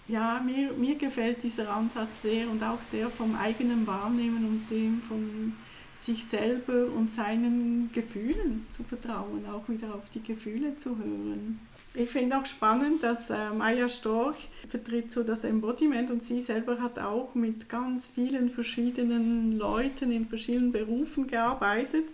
Ja, 0.08 0.41
mir, 0.43 0.71
mir 0.71 0.95
gefällt 0.95 1.43
dieser 1.43 1.69
Ansatz 1.69 2.24
sehr 2.24 2.50
und 2.50 2.63
auch 2.63 2.80
der 2.91 3.12
vom 3.12 3.36
eigenen 3.36 3.86
Wahrnehmen 3.86 4.43
und 4.43 4.71
dem 4.71 5.04
von 5.04 5.54
sich 6.01 6.25
selber 6.25 6.87
und 6.95 7.11
seinen 7.11 7.91
Gefühlen 7.93 8.65
zu 8.75 8.83
vertrauen, 8.83 9.45
auch 9.51 9.69
wieder 9.69 9.93
auf 9.93 10.09
die 10.09 10.23
Gefühle 10.23 10.75
zu 10.77 10.97
hören. 10.97 11.59
Ich 11.93 12.09
finde 12.09 12.37
auch 12.37 12.45
spannend, 12.45 13.03
dass 13.03 13.29
äh, 13.29 13.51
Maya 13.55 13.89
Storch 13.89 14.47
vertritt 14.69 15.11
so 15.11 15.23
das 15.23 15.43
Embodiment 15.43 16.09
und 16.09 16.23
sie 16.23 16.41
selber 16.41 16.81
hat 16.81 16.97
auch 16.97 17.35
mit 17.35 17.67
ganz 17.67 18.07
vielen 18.07 18.49
verschiedenen 18.49 19.57
Leuten 19.57 20.11
in 20.11 20.27
verschiedenen 20.27 20.71
Berufen 20.71 21.27
gearbeitet. 21.27 22.05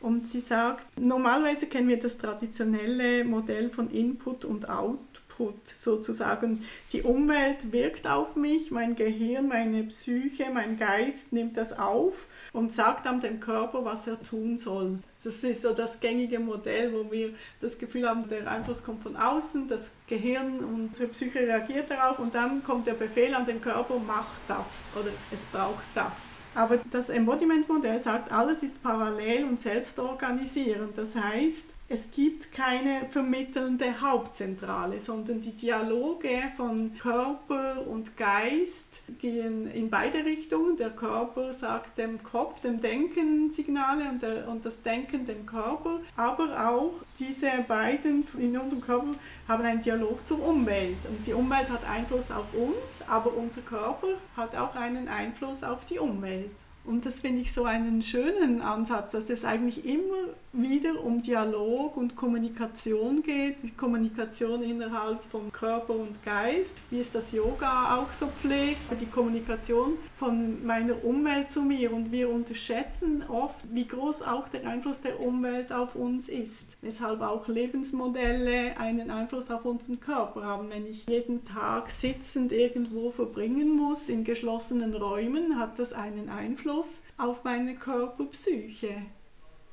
Und 0.00 0.28
sie 0.28 0.40
sagt, 0.40 1.00
normalerweise 1.00 1.66
kennen 1.66 1.88
wir 1.88 1.98
das 1.98 2.18
traditionelle 2.18 3.24
Modell 3.24 3.70
von 3.70 3.90
Input 3.90 4.44
und 4.44 4.68
Output, 4.68 5.56
sozusagen. 5.78 6.62
Die 6.92 7.02
Umwelt 7.02 7.72
wirkt 7.72 8.06
auf 8.06 8.36
mich, 8.36 8.70
mein 8.70 8.94
Gehirn, 8.94 9.48
meine 9.48 9.84
Psyche, 9.84 10.50
mein 10.52 10.78
Geist 10.78 11.32
nimmt 11.32 11.56
das 11.56 11.78
auf 11.78 12.28
und 12.52 12.72
sagt 12.72 13.06
dann 13.06 13.20
dem 13.20 13.40
Körper, 13.40 13.84
was 13.84 14.06
er 14.06 14.22
tun 14.22 14.58
soll. 14.58 14.98
Das 15.22 15.42
ist 15.42 15.62
so 15.62 15.72
das 15.72 16.00
gängige 16.00 16.38
Modell, 16.38 16.92
wo 16.92 17.10
wir 17.10 17.34
das 17.60 17.78
Gefühl 17.78 18.08
haben, 18.08 18.28
der 18.28 18.50
Einfluss 18.50 18.84
kommt 18.84 19.02
von 19.02 19.16
außen, 19.16 19.68
das 19.68 19.90
Gehirn 20.06 20.58
und 20.60 20.86
unsere 20.86 21.08
Psyche 21.08 21.40
reagiert 21.40 21.90
darauf 21.90 22.18
und 22.18 22.34
dann 22.34 22.62
kommt 22.62 22.86
der 22.86 22.94
Befehl 22.94 23.34
an 23.34 23.46
den 23.46 23.60
Körper, 23.60 23.98
mach 23.98 24.28
das 24.46 24.82
oder 24.94 25.10
es 25.32 25.40
braucht 25.52 25.84
das. 25.94 26.36
Aber 26.54 26.78
das 26.90 27.10
Embodiment-Modell 27.10 28.00
sagt, 28.02 28.32
alles 28.32 28.62
ist 28.62 28.82
parallel 28.82 29.44
und 29.44 29.60
selbstorganisierend. 29.60 30.96
Das 30.96 31.14
heißt, 31.14 31.66
es 31.88 32.10
gibt 32.10 32.50
keine 32.50 33.06
vermittelnde 33.10 34.00
Hauptzentrale, 34.00 35.00
sondern 35.00 35.40
die 35.40 35.56
Dialoge 35.56 36.42
von 36.56 36.98
Körper 36.98 37.86
und 37.86 38.16
Geist 38.16 39.02
gehen 39.20 39.70
in 39.70 39.88
beide 39.88 40.24
Richtungen. 40.24 40.76
Der 40.76 40.90
Körper 40.90 41.54
sagt 41.54 41.96
dem 41.98 42.20
Kopf, 42.24 42.60
dem 42.60 42.80
Denken 42.80 43.52
Signale 43.52 44.08
und, 44.08 44.20
der, 44.20 44.48
und 44.48 44.64
das 44.64 44.82
Denken 44.82 45.26
dem 45.26 45.46
Körper. 45.46 46.00
Aber 46.16 46.68
auch 46.68 46.92
diese 47.20 47.50
beiden 47.68 48.26
in 48.36 48.58
unserem 48.58 48.80
Körper 48.80 49.14
haben 49.46 49.64
einen 49.64 49.80
Dialog 49.80 50.26
zur 50.26 50.44
Umwelt. 50.44 50.98
Und 51.08 51.24
die 51.24 51.34
Umwelt 51.34 51.70
hat 51.70 51.88
Einfluss 51.88 52.32
auf 52.32 52.52
uns, 52.52 53.00
aber 53.06 53.32
unser 53.32 53.60
Körper 53.60 54.08
hat 54.36 54.56
auch 54.56 54.74
einen 54.74 55.06
Einfluss 55.06 55.62
auf 55.62 55.84
die 55.84 56.00
Umwelt. 56.00 56.50
Und 56.86 57.04
das 57.04 57.20
finde 57.20 57.42
ich 57.42 57.52
so 57.52 57.64
einen 57.64 58.00
schönen 58.00 58.62
Ansatz, 58.62 59.10
dass 59.10 59.28
es 59.28 59.44
eigentlich 59.44 59.84
immer 59.84 60.28
wieder 60.52 61.02
um 61.04 61.20
Dialog 61.20 61.96
und 61.96 62.14
Kommunikation 62.14 63.22
geht, 63.22 63.56
die 63.62 63.72
Kommunikation 63.72 64.62
innerhalb 64.62 65.22
von 65.24 65.52
Körper 65.52 65.94
und 65.94 66.22
Geist, 66.24 66.74
wie 66.90 67.00
es 67.00 67.10
das 67.10 67.32
Yoga 67.32 67.96
auch 67.96 68.12
so 68.12 68.28
pflegt, 68.28 68.78
die 69.00 69.06
Kommunikation 69.06 69.94
von 70.14 70.64
meiner 70.64 71.04
Umwelt 71.04 71.48
zu 71.48 71.62
mir. 71.62 71.92
Und 71.92 72.12
wir 72.12 72.30
unterschätzen 72.30 73.24
oft, 73.28 73.58
wie 73.72 73.86
groß 73.86 74.22
auch 74.22 74.48
der 74.48 74.66
Einfluss 74.66 75.00
der 75.00 75.20
Umwelt 75.20 75.72
auf 75.72 75.96
uns 75.96 76.28
ist, 76.28 76.66
weshalb 76.82 77.20
auch 77.20 77.48
Lebensmodelle 77.48 78.78
einen 78.78 79.10
Einfluss 79.10 79.50
auf 79.50 79.64
unseren 79.64 79.98
Körper 79.98 80.44
haben. 80.44 80.70
Wenn 80.70 80.86
ich 80.86 81.04
jeden 81.08 81.44
Tag 81.44 81.90
sitzend 81.90 82.52
irgendwo 82.52 83.10
verbringen 83.10 83.76
muss 83.76 84.08
in 84.08 84.22
geschlossenen 84.22 84.94
Räumen, 84.94 85.58
hat 85.58 85.78
das 85.80 85.92
einen 85.92 86.28
Einfluss 86.28 86.75
auf 87.16 87.44
meine 87.44 87.74
Körperpsyche. 87.76 88.94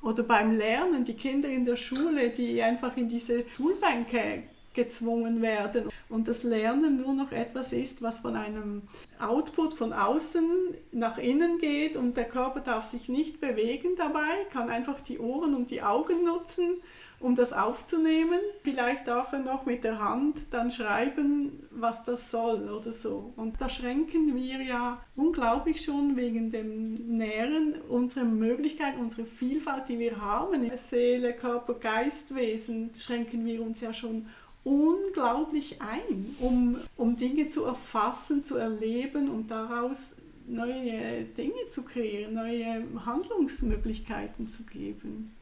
Oder 0.02 0.22
beim 0.22 0.56
Lernen, 0.56 1.04
die 1.04 1.14
Kinder 1.14 1.48
in 1.48 1.64
der 1.64 1.76
Schule, 1.76 2.30
die 2.30 2.62
einfach 2.62 2.96
in 2.96 3.08
diese 3.08 3.44
Schulbänke 3.56 4.42
gezwungen 4.74 5.40
werden 5.40 5.88
und 6.08 6.28
das 6.28 6.42
Lernen 6.42 7.00
nur 7.00 7.14
noch 7.14 7.32
etwas 7.32 7.72
ist, 7.72 8.02
was 8.02 8.18
von 8.18 8.36
einem 8.36 8.82
Output 9.20 9.72
von 9.74 9.92
außen 9.92 10.44
nach 10.92 11.16
innen 11.16 11.58
geht 11.58 11.96
und 11.96 12.16
der 12.16 12.24
Körper 12.24 12.60
darf 12.60 12.90
sich 12.90 13.08
nicht 13.08 13.40
bewegen 13.40 13.96
dabei, 13.96 14.44
kann 14.52 14.68
einfach 14.68 15.00
die 15.00 15.20
Ohren 15.20 15.54
und 15.54 15.70
die 15.70 15.82
Augen 15.82 16.24
nutzen 16.24 16.82
um 17.20 17.36
das 17.36 17.52
aufzunehmen. 17.52 18.40
Vielleicht 18.62 19.08
darf 19.08 19.32
er 19.32 19.40
noch 19.40 19.66
mit 19.66 19.84
der 19.84 19.98
Hand 19.98 20.52
dann 20.52 20.70
schreiben, 20.70 21.66
was 21.70 22.04
das 22.04 22.30
soll 22.30 22.68
oder 22.68 22.92
so. 22.92 23.32
Und 23.36 23.60
da 23.60 23.68
schränken 23.68 24.34
wir 24.34 24.62
ja 24.62 25.00
unglaublich 25.16 25.84
schon 25.84 26.16
wegen 26.16 26.50
dem 26.50 26.88
Nähren 26.88 27.74
unsere 27.88 28.24
Möglichkeit, 28.24 28.94
unsere 28.98 29.24
Vielfalt, 29.24 29.88
die 29.88 29.98
wir 29.98 30.20
haben. 30.20 30.70
Seele, 30.88 31.32
Körper, 31.32 31.74
Geistwesen 31.74 32.90
schränken 32.96 33.44
wir 33.44 33.62
uns 33.62 33.80
ja 33.80 33.94
schon 33.94 34.26
unglaublich 34.64 35.80
ein, 35.80 36.34
um, 36.40 36.78
um 36.96 37.16
Dinge 37.16 37.46
zu 37.48 37.64
erfassen, 37.64 38.42
zu 38.42 38.56
erleben 38.56 39.28
und 39.28 39.50
daraus 39.50 40.14
neue 40.46 41.24
Dinge 41.36 41.68
zu 41.70 41.82
kreieren, 41.82 42.34
neue 42.34 42.84
Handlungsmöglichkeiten 43.04 44.48
zu 44.48 44.62
geben. 44.64 45.32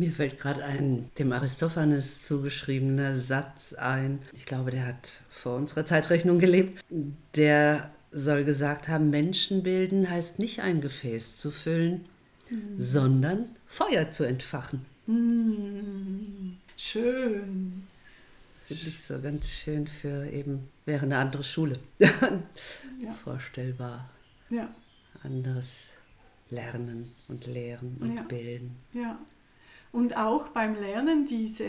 Mir 0.00 0.12
fällt 0.12 0.38
gerade 0.38 0.64
ein 0.64 1.10
dem 1.18 1.30
Aristophanes 1.30 2.22
zugeschriebener 2.22 3.18
Satz 3.18 3.74
ein. 3.74 4.20
Ich 4.32 4.46
glaube, 4.46 4.70
der 4.70 4.86
hat 4.86 5.20
vor 5.28 5.56
unserer 5.56 5.84
Zeitrechnung 5.84 6.38
gelebt. 6.38 6.82
Der 7.36 7.90
soll 8.10 8.44
gesagt 8.44 8.88
haben, 8.88 9.10
Menschen 9.10 9.62
bilden 9.62 10.08
heißt 10.08 10.38
nicht 10.38 10.60
ein 10.60 10.80
Gefäß 10.80 11.36
zu 11.36 11.50
füllen, 11.50 12.06
mhm. 12.48 12.80
sondern 12.80 13.44
Feuer 13.66 14.10
zu 14.10 14.24
entfachen. 14.24 14.86
Mhm. 15.04 16.56
Schön. 16.78 17.82
Das 18.48 18.68
finde 18.68 18.88
ich 18.88 19.02
so 19.02 19.20
ganz 19.20 19.50
schön 19.50 19.86
für 19.86 20.30
eben, 20.30 20.70
wäre 20.86 21.02
eine 21.02 21.18
andere 21.18 21.44
Schule. 21.44 21.78
ja. 21.98 23.12
Vorstellbar. 23.22 24.08
Ja. 24.48 24.74
Anderes 25.22 25.88
Lernen 26.48 27.12
und 27.28 27.46
Lehren 27.46 27.98
und 28.00 28.16
ja. 28.16 28.22
Bilden. 28.22 28.76
Ja. 28.94 29.18
Und 29.92 30.16
auch 30.16 30.48
beim 30.48 30.76
Lernen 30.76 31.26
diese 31.26 31.68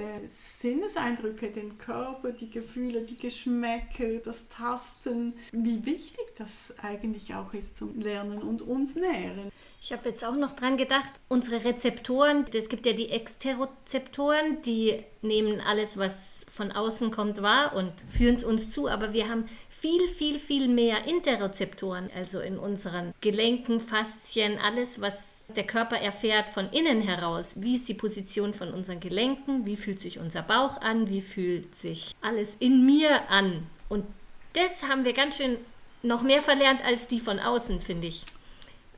Sinneseindrücke, 0.60 1.50
den 1.50 1.80
Körper, 1.80 2.32
die 2.32 2.52
Gefühle, 2.52 3.02
die 3.02 3.18
Geschmäcker, 3.18 4.20
das 4.24 4.48
Tasten, 4.48 5.34
wie 5.52 5.84
wichtig 5.86 6.26
das 6.38 6.72
eigentlich 6.84 7.34
auch 7.34 7.52
ist 7.54 7.78
zum 7.78 8.00
Lernen 8.00 8.44
und 8.44 8.62
uns 8.62 8.96
nähren. 8.96 9.52
Ich 9.82 9.92
habe 9.92 10.10
jetzt 10.10 10.24
auch 10.24 10.36
noch 10.36 10.56
dran 10.56 10.78
gedacht, 10.78 11.10
unsere 11.28 11.66
Rezeptoren, 11.66 12.46
es 12.54 12.70
gibt 12.70 12.86
ja 12.86 12.94
die 12.94 13.10
Exterozeptoren, 13.10 14.62
die 14.62 15.04
nehmen 15.24 15.60
alles, 15.60 15.98
was 15.98 16.46
von 16.54 16.72
außen 16.72 17.10
kommt, 17.10 17.42
wahr 17.42 17.74
und 17.76 17.92
führen 18.08 18.36
es 18.36 18.44
uns 18.44 18.70
zu, 18.70 18.88
aber 18.88 19.14
wir 19.14 19.30
haben 19.30 19.50
viel, 19.82 20.08
viel, 20.08 20.38
viel 20.38 20.68
mehr 20.68 21.08
Interozeptoren, 21.08 22.12
also 22.16 22.40
in 22.40 22.60
unseren 22.60 23.16
Gelenken, 23.20 23.80
Faszien, 23.80 24.60
alles, 24.60 25.02
was 25.02 25.44
der 25.56 25.66
Körper 25.66 25.98
erfährt 25.98 26.52
von 26.52 26.70
innen 26.70 27.02
heraus. 27.02 27.54
Wie 27.56 27.74
ist 27.74 27.90
die 27.90 27.96
Position 27.96 28.54
von 28.54 28.72
unseren 28.74 29.00
Gelenken? 29.00 29.66
Wie 29.66 29.76
fühlt 29.76 30.00
sich 30.00 30.20
unser 30.20 30.44
Bauch 30.44 30.80
an? 30.82 31.10
Wie 31.10 31.22
fühlt 31.22 31.74
sich 31.74 32.12
alles 32.22 32.56
in 32.60 32.86
mir 32.86 33.28
an? 33.32 33.68
Und 33.90 34.06
das 34.54 34.84
haben 34.84 35.04
wir 35.04 35.14
ganz 35.14 35.38
schön 35.38 35.58
noch 36.04 36.22
mehr 36.22 36.44
verlernt 36.44 36.86
als 36.86 37.08
die 37.08 37.20
von 37.20 37.40
außen, 37.40 37.82
finde 37.82 38.06
ich. 38.06 38.24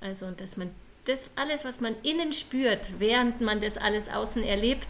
Also, 0.01 0.31
dass 0.31 0.57
man 0.57 0.69
das 1.05 1.29
alles, 1.37 1.63
was 1.63 1.79
man 1.79 1.95
innen 2.03 2.33
spürt, 2.33 2.99
während 2.99 3.39
man 3.39 3.61
das 3.61 3.77
alles 3.77 4.09
außen 4.09 4.43
erlebt, 4.43 4.89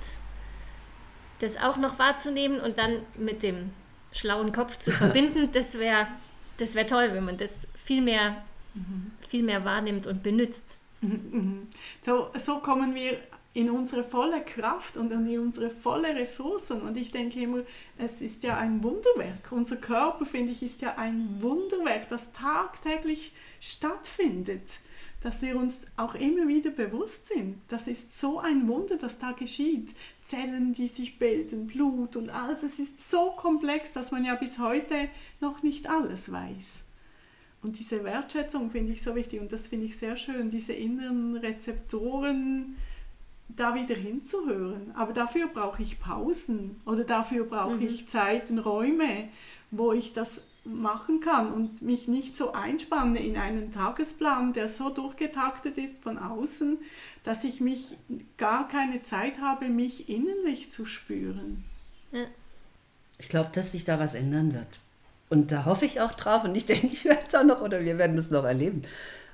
das 1.38 1.56
auch 1.56 1.78
noch 1.78 2.00
wahrzunehmen 2.00 2.60
und 2.60 2.80
dann 2.80 3.04
mit 3.16 3.44
dem 3.44 3.74
schlauen 4.14 4.52
Kopf 4.52 4.78
zu 4.78 4.92
verbinden, 4.92 5.50
das 5.52 5.78
wäre 5.78 6.08
das 6.58 6.76
wär 6.76 6.88
toll, 6.88 7.10
wenn 7.14 7.26
man 7.26 7.38
das 7.38 7.68
viel 7.76 8.02
mehr, 8.02 8.44
viel 9.28 9.44
mehr 9.44 9.66
wahrnimmt 9.66 10.08
und 10.08 10.24
benutzt. 10.24 10.80
So, 12.06 12.30
so 12.38 12.60
kommen 12.60 12.96
wir 12.96 13.18
in 13.54 13.70
unsere 13.70 14.04
volle 14.04 14.42
Kraft 14.42 14.98
und 14.98 15.12
in 15.12 15.40
unsere 15.40 15.70
volle 15.70 16.16
Ressourcen. 16.16 16.82
Und 16.82 16.98
ich 16.98 17.12
denke 17.12 17.40
immer, 17.40 17.62
es 17.98 18.22
ist 18.22 18.44
ja 18.44 18.58
ein 18.58 18.82
Wunderwerk. 18.84 19.52
Unser 19.52 19.76
Körper, 19.76 20.26
finde 20.26 20.54
ich, 20.54 20.64
ist 20.64 20.82
ja 20.82 20.96
ein 20.98 21.38
Wunderwerk, 21.40 22.10
das 22.10 22.32
tagtäglich 22.32 23.34
stattfindet 23.60 24.68
dass 25.24 25.42
wir 25.42 25.56
uns 25.56 25.78
auch 25.96 26.16
immer 26.16 26.50
wieder 26.50 26.70
bewusst 26.70 27.28
sind, 27.28 27.56
das 27.70 27.88
ist 27.88 28.20
so 28.20 28.40
ein 28.40 28.68
Wunder, 28.68 28.98
das 28.98 29.20
da 29.20 29.32
geschieht. 29.32 29.90
Zellen, 30.22 30.74
die 30.74 30.88
sich 30.88 31.18
bilden, 31.18 31.68
Blut 31.68 32.18
und 32.18 32.30
alles, 32.30 32.62
es 32.62 32.78
ist 32.78 33.10
so 33.10 33.32
komplex, 33.32 33.94
dass 33.94 34.12
man 34.12 34.26
ja 34.26 34.36
bis 34.36 34.60
heute 34.60 35.08
noch 35.40 35.64
nicht 35.64 35.90
alles 35.90 36.32
weiß. 36.32 36.82
Und 37.62 37.80
diese 37.80 38.04
Wertschätzung 38.04 38.70
finde 38.70 38.92
ich 38.92 39.02
so 39.02 39.16
wichtig 39.16 39.40
und 39.40 39.54
das 39.54 39.68
finde 39.68 39.86
ich 39.86 39.98
sehr 39.98 40.18
schön, 40.18 40.50
diese 40.50 40.74
inneren 40.74 41.38
Rezeptoren 41.38 42.76
da 43.48 43.76
wieder 43.76 43.96
hinzuhören. 43.96 44.92
Aber 44.94 45.14
dafür 45.14 45.48
brauche 45.48 45.82
ich 45.82 46.02
Pausen 46.02 46.82
oder 46.86 47.06
dafür 47.06 47.46
brauche 47.46 47.78
mhm. 47.78 47.88
ich 47.88 48.10
Zeiten, 48.10 48.60
Räume, 48.60 49.30
wo 49.72 49.94
ich 49.94 50.12
das 50.12 50.42
machen 50.66 51.20
kann 51.20 51.52
und 51.52 51.82
mich 51.82 52.08
nicht 52.08 52.38
so 52.38 52.54
einspanne 52.54 53.20
in 53.20 53.38
einen 53.38 53.72
Tagesplan, 53.72 54.54
der 54.54 54.70
so 54.70 54.90
durchgetaktet 54.90 55.78
ist 55.78 56.02
von 56.02 56.18
außen, 56.18 56.78
dass 57.24 57.44
ich 57.44 57.60
mich 57.60 57.98
gar 58.38 58.70
keine 58.70 59.04
Zeit 59.04 59.42
habe, 59.42 59.68
mich 59.68 60.10
innerlich 60.10 60.72
zu 60.72 60.86
spüren. 60.86 61.66
Ja. 62.12 62.26
Ich 63.18 63.30
glaube, 63.30 63.50
dass 63.54 63.74
sich 63.74 63.84
da 63.84 64.00
was 64.00 64.16
ändern 64.16 64.54
wird. 64.54 64.80
Und 65.30 65.52
da 65.52 65.66
hoffe 65.66 65.86
ich 65.86 66.00
auch 66.00 66.14
drauf 66.14 66.44
und 66.44 66.56
ich 66.56 66.66
denke, 66.68 66.88
ich 66.88 67.06
werde 67.06 67.24
es 67.28 67.36
auch 67.36 67.44
noch 67.44 67.62
oder 67.62 67.84
wir 67.84 67.98
werden 67.98 68.18
es 68.18 68.32
noch 68.32 68.46
erleben, 68.46 68.84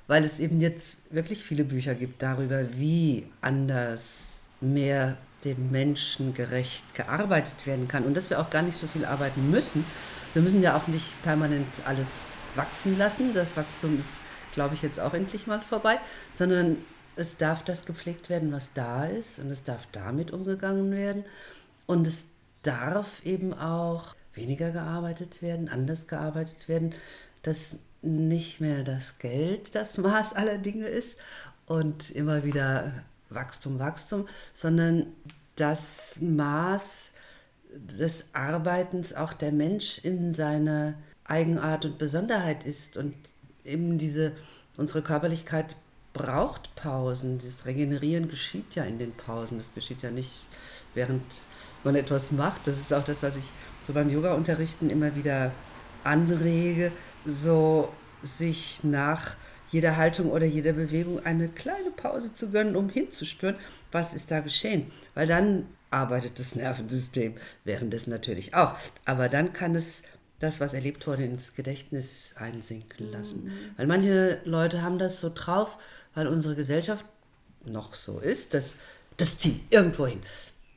weil 0.07 0.23
es 0.23 0.39
eben 0.39 0.59
jetzt 0.59 1.13
wirklich 1.13 1.43
viele 1.43 1.63
Bücher 1.63 1.93
gibt 1.93 2.23
darüber, 2.23 2.65
wie 2.73 3.27
anders 3.41 4.45
mehr 4.61 5.17
dem 5.43 5.71
Menschen 5.71 6.33
gerecht 6.33 6.95
gearbeitet 6.95 7.65
werden 7.65 7.87
kann 7.87 8.03
und 8.03 8.15
dass 8.15 8.29
wir 8.29 8.39
auch 8.39 8.49
gar 8.49 8.61
nicht 8.61 8.77
so 8.77 8.87
viel 8.87 9.05
arbeiten 9.05 9.49
müssen, 9.49 9.85
wir 10.33 10.41
müssen 10.41 10.61
ja 10.61 10.77
auch 10.77 10.87
nicht 10.87 11.21
permanent 11.23 11.67
alles 11.85 12.39
wachsen 12.55 12.97
lassen. 12.97 13.33
Das 13.33 13.57
Wachstum 13.57 13.99
ist, 13.99 14.19
glaube 14.53 14.75
ich, 14.75 14.81
jetzt 14.81 14.99
auch 14.99 15.13
endlich 15.13 15.47
mal 15.47 15.61
vorbei, 15.61 15.97
sondern 16.31 16.77
es 17.15 17.37
darf 17.37 17.63
das 17.63 17.85
gepflegt 17.85 18.29
werden, 18.29 18.51
was 18.51 18.73
da 18.73 19.05
ist 19.05 19.39
und 19.39 19.49
es 19.49 19.63
darf 19.63 19.87
damit 19.91 20.31
umgegangen 20.31 20.91
werden 20.91 21.25
und 21.85 22.05
es 22.07 22.27
darf 22.61 23.25
eben 23.25 23.53
auch 23.53 24.15
weniger 24.33 24.71
gearbeitet 24.71 25.41
werden, 25.41 25.69
anders 25.69 26.07
gearbeitet 26.07 26.69
werden, 26.69 26.93
dass 27.41 27.77
nicht 28.01 28.61
mehr 28.61 28.83
das 28.83 29.17
Geld 29.19 29.75
das 29.75 29.97
Maß 29.97 30.33
aller 30.33 30.57
Dinge 30.57 30.87
ist 30.87 31.19
und 31.65 32.11
immer 32.11 32.43
wieder 32.43 32.93
Wachstum, 33.29 33.79
Wachstum, 33.79 34.27
sondern 34.53 35.07
das 35.55 36.19
Maß 36.21 37.13
des 37.73 38.29
Arbeitens 38.33 39.13
auch 39.13 39.33
der 39.33 39.51
Mensch 39.51 39.99
in 39.99 40.33
seiner 40.33 40.95
Eigenart 41.25 41.85
und 41.85 41.97
Besonderheit 41.97 42.65
ist 42.65 42.97
und 42.97 43.13
eben 43.63 43.97
diese, 43.97 44.31
unsere 44.77 45.01
Körperlichkeit 45.01 45.75
braucht 46.13 46.75
Pausen. 46.75 47.37
Das 47.37 47.65
Regenerieren 47.65 48.27
geschieht 48.29 48.75
ja 48.75 48.83
in 48.83 48.97
den 48.97 49.11
Pausen. 49.11 49.57
Das 49.57 49.73
geschieht 49.73 50.01
ja 50.01 50.09
nicht, 50.09 50.47
während 50.95 51.23
man 51.83 51.95
etwas 51.95 52.31
macht. 52.31 52.65
Das 52.65 52.77
ist 52.77 52.93
auch 52.93 53.05
das, 53.05 53.21
was 53.21 53.35
ich 53.35 53.51
so 53.85 53.93
beim 53.93 54.09
Yoga-Unterrichten 54.09 54.89
immer 54.89 55.15
wieder 55.15 55.51
anrege, 56.03 56.91
so 57.25 57.93
sich 58.21 58.83
nach 58.83 59.35
jeder 59.71 59.97
Haltung 59.97 60.31
oder 60.31 60.45
jeder 60.45 60.73
Bewegung 60.73 61.25
eine 61.25 61.47
kleine 61.47 61.91
Pause 61.91 62.35
zu 62.35 62.51
gönnen, 62.51 62.75
um 62.75 62.89
hinzuspüren, 62.89 63.55
was 63.91 64.13
ist 64.13 64.31
da 64.31 64.39
geschehen. 64.39 64.91
Weil 65.13 65.27
dann 65.27 65.65
arbeitet 65.91 66.39
das 66.39 66.55
Nervensystem, 66.55 67.35
währenddessen 67.63 68.11
natürlich 68.11 68.53
auch. 68.53 68.75
Aber 69.05 69.29
dann 69.29 69.53
kann 69.53 69.75
es 69.75 70.03
das, 70.39 70.59
was 70.61 70.73
erlebt 70.73 71.05
wurde, 71.05 71.25
ins 71.25 71.55
Gedächtnis 71.55 72.33
einsinken 72.37 73.11
lassen. 73.11 73.45
Mhm. 73.45 73.51
Weil 73.77 73.87
manche 73.87 74.41
Leute 74.45 74.81
haben 74.81 74.97
das 74.97 75.19
so 75.19 75.31
drauf, 75.33 75.77
weil 76.13 76.27
unsere 76.27 76.55
Gesellschaft 76.55 77.05
noch 77.65 77.93
so 77.93 78.19
ist, 78.19 78.53
dass 78.53 78.75
das 79.17 79.37
zieht 79.37 79.61
irgendwo 79.69 80.07
hin. 80.07 80.21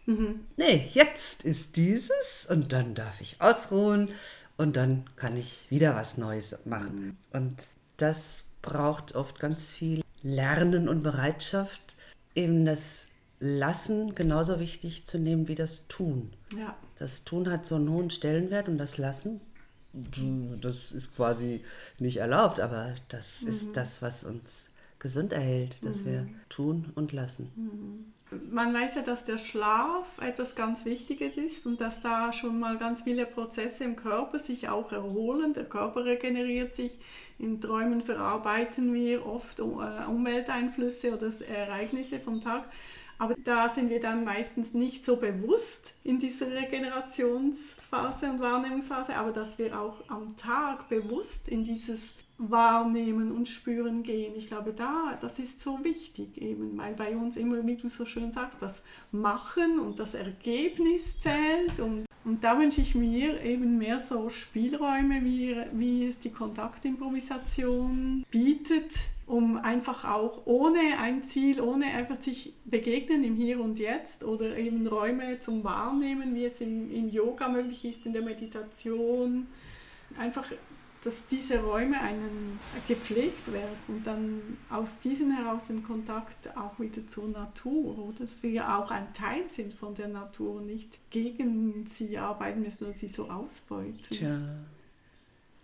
Mhm. 0.07 0.41
Nee, 0.57 0.91
jetzt 0.93 1.45
ist 1.45 1.77
dieses 1.77 2.47
und 2.51 2.73
dann 2.73 2.95
darf 2.95 3.21
ich 3.21 3.41
ausruhen 3.41 4.09
und 4.57 4.77
dann 4.77 5.05
kann 5.17 5.37
ich 5.37 5.67
wieder 5.71 5.95
was 5.95 6.19
Neues 6.19 6.67
machen. 6.67 7.07
Mhm. 7.07 7.17
Und 7.33 7.67
das 7.99 8.47
braucht 8.63 9.15
oft 9.15 9.39
ganz 9.41 9.69
viel 9.69 10.03
Lernen 10.23 10.89
und 10.89 11.03
Bereitschaft, 11.03 11.97
eben 12.35 12.65
das 12.65 13.09
Lassen 13.41 14.15
genauso 14.15 14.61
wichtig 14.61 15.07
zu 15.07 15.19
nehmen 15.19 15.49
wie 15.49 15.57
das 15.57 15.89
Tun. 15.89 16.33
Ja. 16.57 16.77
Das 16.99 17.25
Tun 17.25 17.51
hat 17.51 17.67
so 17.67 17.75
einen 17.75 17.91
hohen 17.91 18.11
Stellenwert 18.11 18.69
und 18.69 18.79
das 18.79 18.99
Lassen, 18.99 19.41
das 20.61 20.93
ist 20.93 21.15
quasi 21.17 21.65
nicht 21.99 22.19
erlaubt, 22.19 22.61
aber 22.61 22.95
das 23.09 23.43
mhm. 23.43 23.49
ist 23.49 23.77
das, 23.77 24.01
was 24.01 24.25
uns 24.25 24.73
gesund 25.01 25.33
erhält, 25.33 25.85
dass 25.85 26.05
mhm. 26.05 26.07
wir 26.07 26.29
tun 26.49 26.93
und 26.95 27.13
lassen. 27.13 27.51
Mhm. 27.57 28.13
Man 28.51 28.73
weiß 28.73 28.97
ja, 28.97 29.03
dass 29.03 29.25
der 29.25 29.39
Schlaf 29.39 30.07
etwas 30.21 30.55
ganz 30.55 30.85
Wichtiges 30.85 31.37
ist 31.37 31.67
und 31.67 31.81
dass 31.81 32.01
da 32.01 32.33
schon 32.33 32.59
mal 32.59 32.79
ganz 32.79 33.03
viele 33.03 33.27
Prozesse 33.27 33.85
im 33.85 33.97
Körper 33.97 34.39
sich 34.39 34.69
auch 34.69 34.93
erholen. 34.93 35.55
Der 35.55 35.65
Körper 35.65 36.05
regeneriert 36.05 36.75
sich. 36.75 36.99
In 37.39 37.61
Träumen 37.61 38.03
verarbeiten 38.03 38.95
wir 38.95 39.27
oft 39.27 39.61
äh, 39.61 39.63
Umwelteinflüsse 39.63 41.15
oder 41.15 41.31
Ereignisse 41.49 42.21
vom 42.21 42.41
Tag. 42.41 42.65
Aber 43.19 43.35
da 43.45 43.69
sind 43.69 43.91
wir 43.91 44.01
dann 44.01 44.25
meistens 44.25 44.75
nicht 44.75 45.05
so 45.05 45.17
bewusst 45.17 45.95
in 46.03 46.19
dieser 46.19 46.51
Regenerationsphase 46.51 48.31
und 48.31 48.41
Wahrnehmungsphase, 48.41 49.15
aber 49.15 49.31
dass 49.31 49.59
wir 49.59 49.79
auch 49.79 50.03
am 50.09 50.37
Tag 50.37 50.89
bewusst 50.89 51.49
in 51.49 51.63
dieses 51.63 52.15
Wahrnehmen 52.51 53.33
und 53.33 53.49
Spüren 53.49 54.03
gehen. 54.03 54.35
Ich 54.37 54.47
glaube, 54.47 54.73
da, 54.73 55.19
das 55.21 55.39
ist 55.39 55.63
so 55.63 55.83
wichtig 55.83 56.41
eben, 56.41 56.77
weil 56.77 56.95
bei 56.95 57.17
uns 57.17 57.37
immer, 57.37 57.65
wie 57.67 57.77
du 57.77 57.89
so 57.89 58.05
schön 58.05 58.31
sagst, 58.31 58.61
das 58.61 58.83
Machen 59.11 59.79
und 59.79 59.99
das 59.99 60.15
Ergebnis 60.15 61.21
zählt 61.21 61.79
und 61.79 62.07
und 62.25 62.45
da 62.45 62.57
wünsche 62.57 62.81
ich 62.81 62.95
mir 62.95 63.43
eben 63.43 63.79
mehr 63.79 63.99
so 63.99 64.31
Spielräume, 64.31 65.25
wie, 65.25 65.57
wie 65.73 66.07
es 66.07 66.21
die 66.21 66.31
Kontaktimprovisation 66.31 68.25
bietet, 68.31 68.93
um 69.27 69.57
einfach 69.57 70.05
auch 70.05 70.43
ohne 70.45 70.99
ein 71.01 71.25
Ziel, 71.25 71.61
ohne 71.61 71.87
einfach 71.87 72.17
sich 72.17 72.55
begegnen 72.65 73.25
im 73.25 73.35
Hier 73.35 73.61
und 73.61 73.79
Jetzt 73.81 74.23
oder 74.23 74.57
eben 74.57 74.87
Räume 74.87 75.41
zum 75.41 75.65
Wahrnehmen, 75.65 76.35
wie 76.37 76.45
es 76.45 76.61
im, 76.61 76.93
im 76.95 77.09
Yoga 77.09 77.49
möglich 77.49 77.85
ist, 77.85 78.07
in 78.07 78.13
der 78.13 78.23
Meditation, 78.23 79.49
einfach 80.17 80.53
dass 81.05 81.27
diese 81.27 81.61
Räume 81.61 82.01
einen 82.01 82.61
gepflegt 82.87 83.53
werden 83.53 83.77
und 83.89 84.07
dann 84.07 84.41
aus 84.71 85.01
diesen 85.01 85.33
heraus 85.37 85.67
den 85.67 85.83
Kontakt 85.83 86.57
auch 86.57 86.79
wieder 86.79 87.07
zur 87.09 87.29
Natur, 87.29 87.99
oder? 87.99 88.21
Dass 88.21 88.43
wir 88.43 88.51
ja 88.51 88.79
auch 88.79 88.91
ein 88.91 89.13
Teil 89.13 89.49
sind 89.49 89.75
von 89.75 89.95
der 89.95 90.09
Natur 90.09 90.57
und 90.57 90.67
nicht 90.67 90.99
gegen 91.11 91.87
sie 91.87 92.17
arbeiten 92.19 92.63
müssen 92.63 92.85
oder 92.85 92.95
sie 92.95 93.09
so 93.09 93.29
ausbeuten. 93.29 93.99
Tja. 94.11 94.39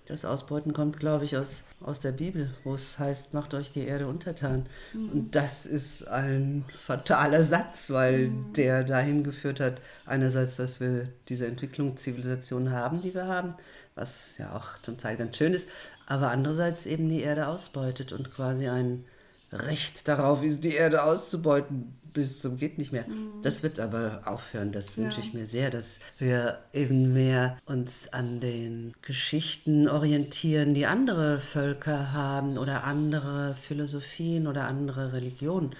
Das 0.08 0.24
Ausbeuten 0.24 0.72
kommt, 0.72 0.98
glaube 0.98 1.26
ich, 1.26 1.36
aus, 1.36 1.64
aus 1.82 2.00
der 2.00 2.12
Bibel, 2.12 2.50
wo 2.64 2.72
es 2.72 2.98
heißt, 2.98 3.34
macht 3.34 3.52
euch 3.52 3.70
die 3.70 3.84
Erde 3.84 4.06
untertan. 4.06 4.64
Mhm. 4.94 5.10
Und 5.10 5.36
das 5.36 5.66
ist 5.66 6.08
ein 6.08 6.64
fataler 6.72 7.42
Satz, 7.42 7.90
weil 7.90 8.28
mhm. 8.28 8.52
der 8.54 8.84
dahin 8.84 9.22
geführt 9.22 9.60
hat, 9.60 9.82
einerseits, 10.06 10.56
dass 10.56 10.80
wir 10.80 11.08
diese 11.28 11.46
Entwicklung 11.46 11.98
Zivilisation 11.98 12.70
haben, 12.70 13.02
die 13.02 13.12
wir 13.12 13.26
haben, 13.26 13.52
was 13.98 14.38
ja 14.38 14.56
auch 14.56 14.80
zum 14.82 14.96
Teil 14.96 15.16
ganz 15.16 15.36
schön 15.36 15.52
ist, 15.52 15.68
aber 16.06 16.30
andererseits 16.30 16.86
eben 16.86 17.08
die 17.08 17.20
Erde 17.20 17.48
ausbeutet 17.48 18.12
und 18.12 18.32
quasi 18.32 18.68
ein 18.68 19.04
Recht 19.52 20.06
darauf 20.08 20.42
ist, 20.44 20.62
die 20.64 20.74
Erde 20.74 21.02
auszubeuten 21.02 21.98
bis 22.12 22.40
zum 22.40 22.56
geht 22.56 22.78
nicht 22.78 22.92
mehr. 22.92 23.06
Mhm. 23.06 23.42
Das 23.42 23.62
wird 23.62 23.78
aber 23.78 24.22
aufhören, 24.24 24.72
das 24.72 24.96
ja. 24.96 25.04
wünsche 25.04 25.20
ich 25.20 25.34
mir 25.34 25.46
sehr, 25.46 25.70
dass 25.70 26.00
wir 26.18 26.58
eben 26.72 27.12
mehr 27.12 27.58
uns 27.66 28.12
an 28.12 28.40
den 28.40 28.94
Geschichten 29.02 29.88
orientieren, 29.88 30.74
die 30.74 30.86
andere 30.86 31.38
Völker 31.38 32.12
haben 32.12 32.58
oder 32.58 32.84
andere 32.84 33.54
Philosophien 33.54 34.46
oder 34.46 34.66
andere 34.66 35.12
Religionen, 35.12 35.74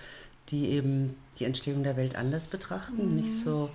die 0.51 0.69
eben 0.69 1.09
die 1.39 1.45
Entstehung 1.45 1.83
der 1.83 1.97
Welt 1.97 2.15
anders 2.15 2.47
betrachten, 2.47 3.11
mhm. 3.11 3.17
nicht 3.17 3.43
so 3.43 3.71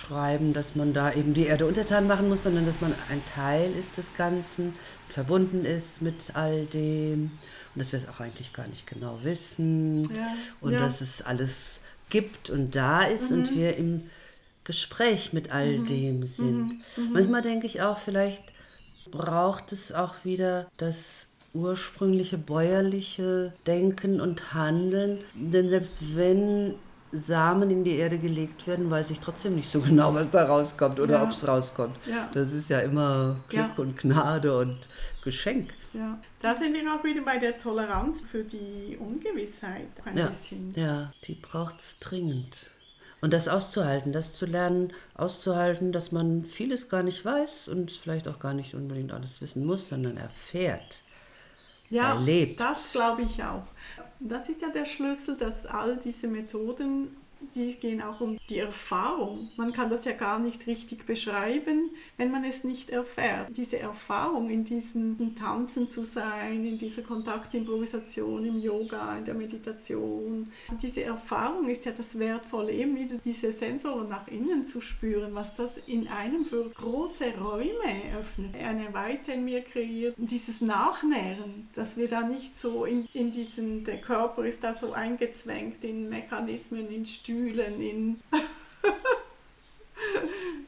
schreiben, 0.00 0.52
dass 0.52 0.76
man 0.76 0.92
da 0.92 1.12
eben 1.12 1.34
die 1.34 1.46
Erde 1.46 1.66
untertan 1.66 2.06
machen 2.06 2.28
muss, 2.28 2.42
sondern 2.44 2.66
dass 2.66 2.80
man 2.80 2.94
ein 3.10 3.22
Teil 3.26 3.70
ist 3.72 3.98
des 3.98 4.14
Ganzen, 4.16 4.74
verbunden 5.08 5.64
ist 5.64 6.02
mit 6.02 6.34
all 6.34 6.66
dem 6.66 7.32
und 7.74 7.78
dass 7.78 7.92
wir 7.92 8.00
es 8.00 8.08
auch 8.08 8.20
eigentlich 8.20 8.52
gar 8.52 8.66
nicht 8.66 8.86
genau 8.86 9.18
wissen 9.22 10.04
ja. 10.14 10.26
und 10.60 10.72
ja. 10.72 10.80
dass 10.80 11.00
es 11.00 11.22
alles 11.22 11.80
gibt 12.08 12.50
und 12.50 12.74
da 12.74 13.02
ist 13.02 13.30
mhm. 13.30 13.38
und 13.38 13.56
wir 13.56 13.76
im 13.76 14.10
Gespräch 14.64 15.32
mit 15.32 15.52
all 15.52 15.78
mhm. 15.78 15.86
dem 15.86 16.24
sind. 16.24 16.62
Mhm. 16.62 16.82
mhm. 16.96 17.12
Manchmal 17.12 17.42
denke 17.42 17.66
ich 17.66 17.82
auch, 17.82 17.98
vielleicht 17.98 18.42
braucht 19.10 19.72
es 19.72 19.92
auch 19.92 20.24
wieder 20.24 20.68
das 20.76 21.28
ursprüngliche 21.52 22.38
bäuerliche 22.38 23.52
Denken 23.66 24.20
und 24.20 24.54
Handeln, 24.54 25.18
denn 25.34 25.68
selbst 25.68 26.16
wenn 26.16 26.74
Samen 27.12 27.70
in 27.70 27.84
die 27.84 27.96
Erde 27.96 28.18
gelegt 28.18 28.66
werden, 28.66 28.90
weiß 28.90 29.10
ich 29.10 29.20
trotzdem 29.20 29.56
nicht 29.56 29.68
so 29.68 29.80
genau, 29.80 30.14
was 30.14 30.30
da 30.30 30.44
rauskommt 30.44 31.00
oder 31.00 31.14
ja. 31.14 31.22
ob 31.22 31.30
es 31.30 31.46
rauskommt. 31.46 31.96
Ja. 32.06 32.28
Das 32.32 32.52
ist 32.52 32.70
ja 32.70 32.80
immer 32.80 33.36
Glück 33.48 33.70
ja. 33.76 33.82
und 33.82 33.96
Gnade 33.96 34.56
und 34.56 34.88
Geschenk. 35.24 35.74
Ja, 35.92 36.20
da 36.40 36.54
sind 36.54 36.72
wir 36.72 36.82
auch 36.94 37.02
wieder 37.02 37.22
bei 37.22 37.38
der 37.38 37.58
Toleranz 37.58 38.20
für 38.20 38.44
die 38.44 38.96
Ungewissheit 38.98 39.88
ein 40.04 40.16
ja. 40.16 40.26
bisschen. 40.26 40.72
Ja, 40.76 41.12
die 41.24 41.34
braucht 41.34 41.80
es 41.80 41.98
dringend. 41.98 42.70
Und 43.20 43.32
das 43.32 43.48
auszuhalten, 43.48 44.12
das 44.12 44.32
zu 44.32 44.46
lernen, 44.46 44.92
auszuhalten, 45.14 45.92
dass 45.92 46.10
man 46.12 46.44
vieles 46.44 46.88
gar 46.88 47.02
nicht 47.02 47.24
weiß 47.24 47.68
und 47.68 47.90
vielleicht 47.90 48.28
auch 48.28 48.38
gar 48.38 48.54
nicht 48.54 48.74
unbedingt 48.74 49.12
alles 49.12 49.42
wissen 49.42 49.66
muss, 49.66 49.88
sondern 49.88 50.16
erfährt. 50.16 51.02
Ja, 51.90 52.14
erlebt. 52.14 52.60
das 52.60 52.92
glaube 52.92 53.22
ich 53.22 53.42
auch. 53.42 53.64
Das 54.20 54.50
ist 54.50 54.60
ja 54.60 54.68
der 54.68 54.84
Schlüssel, 54.84 55.36
dass 55.36 55.64
all 55.64 55.96
diese 55.96 56.28
Methoden 56.28 57.16
die 57.54 57.74
gehen 57.74 58.02
auch 58.02 58.20
um 58.20 58.38
die 58.48 58.58
Erfahrung. 58.58 59.50
Man 59.56 59.72
kann 59.72 59.90
das 59.90 60.04
ja 60.04 60.12
gar 60.12 60.38
nicht 60.38 60.66
richtig 60.66 61.06
beschreiben, 61.06 61.90
wenn 62.16 62.30
man 62.30 62.44
es 62.44 62.64
nicht 62.64 62.90
erfährt. 62.90 63.48
Diese 63.56 63.78
Erfahrung, 63.78 64.50
in 64.50 64.64
diesen 64.64 65.34
Tanzen 65.34 65.88
zu 65.88 66.04
sein, 66.04 66.64
in 66.64 66.78
dieser 66.78 67.02
Kontaktimprovisation, 67.02 68.44
im 68.44 68.60
Yoga, 68.60 69.18
in 69.18 69.24
der 69.24 69.34
Meditation. 69.34 70.48
Diese 70.80 71.02
Erfahrung 71.02 71.68
ist 71.68 71.84
ja 71.84 71.92
das 71.92 72.18
Wertvolle, 72.18 72.72
eben 72.72 72.96
wieder 72.96 73.16
diese 73.18 73.52
Sensoren 73.52 74.08
nach 74.08 74.28
innen 74.28 74.64
zu 74.64 74.80
spüren, 74.80 75.34
was 75.34 75.54
das 75.54 75.78
in 75.86 76.08
einem 76.08 76.44
für 76.44 76.68
große 76.68 77.36
Räume 77.38 77.70
öffnet, 78.18 78.54
eine 78.54 78.92
Weite 78.92 79.32
in 79.32 79.44
mir 79.44 79.62
kreiert. 79.62 80.14
Dieses 80.18 80.60
Nachnähren, 80.60 81.68
dass 81.74 81.96
wir 81.96 82.08
da 82.08 82.22
nicht 82.22 82.58
so 82.58 82.84
in, 82.84 83.08
in 83.12 83.32
diesen, 83.32 83.84
der 83.84 84.00
Körper 84.00 84.44
ist 84.44 84.62
da 84.62 84.74
so 84.74 84.92
eingezwängt 84.92 85.84
in 85.84 86.08
Mechanismen, 86.08 86.88
in 86.90 87.06
Stühlen, 87.06 87.29
Stühlen 87.30 87.80
in. 87.80 88.20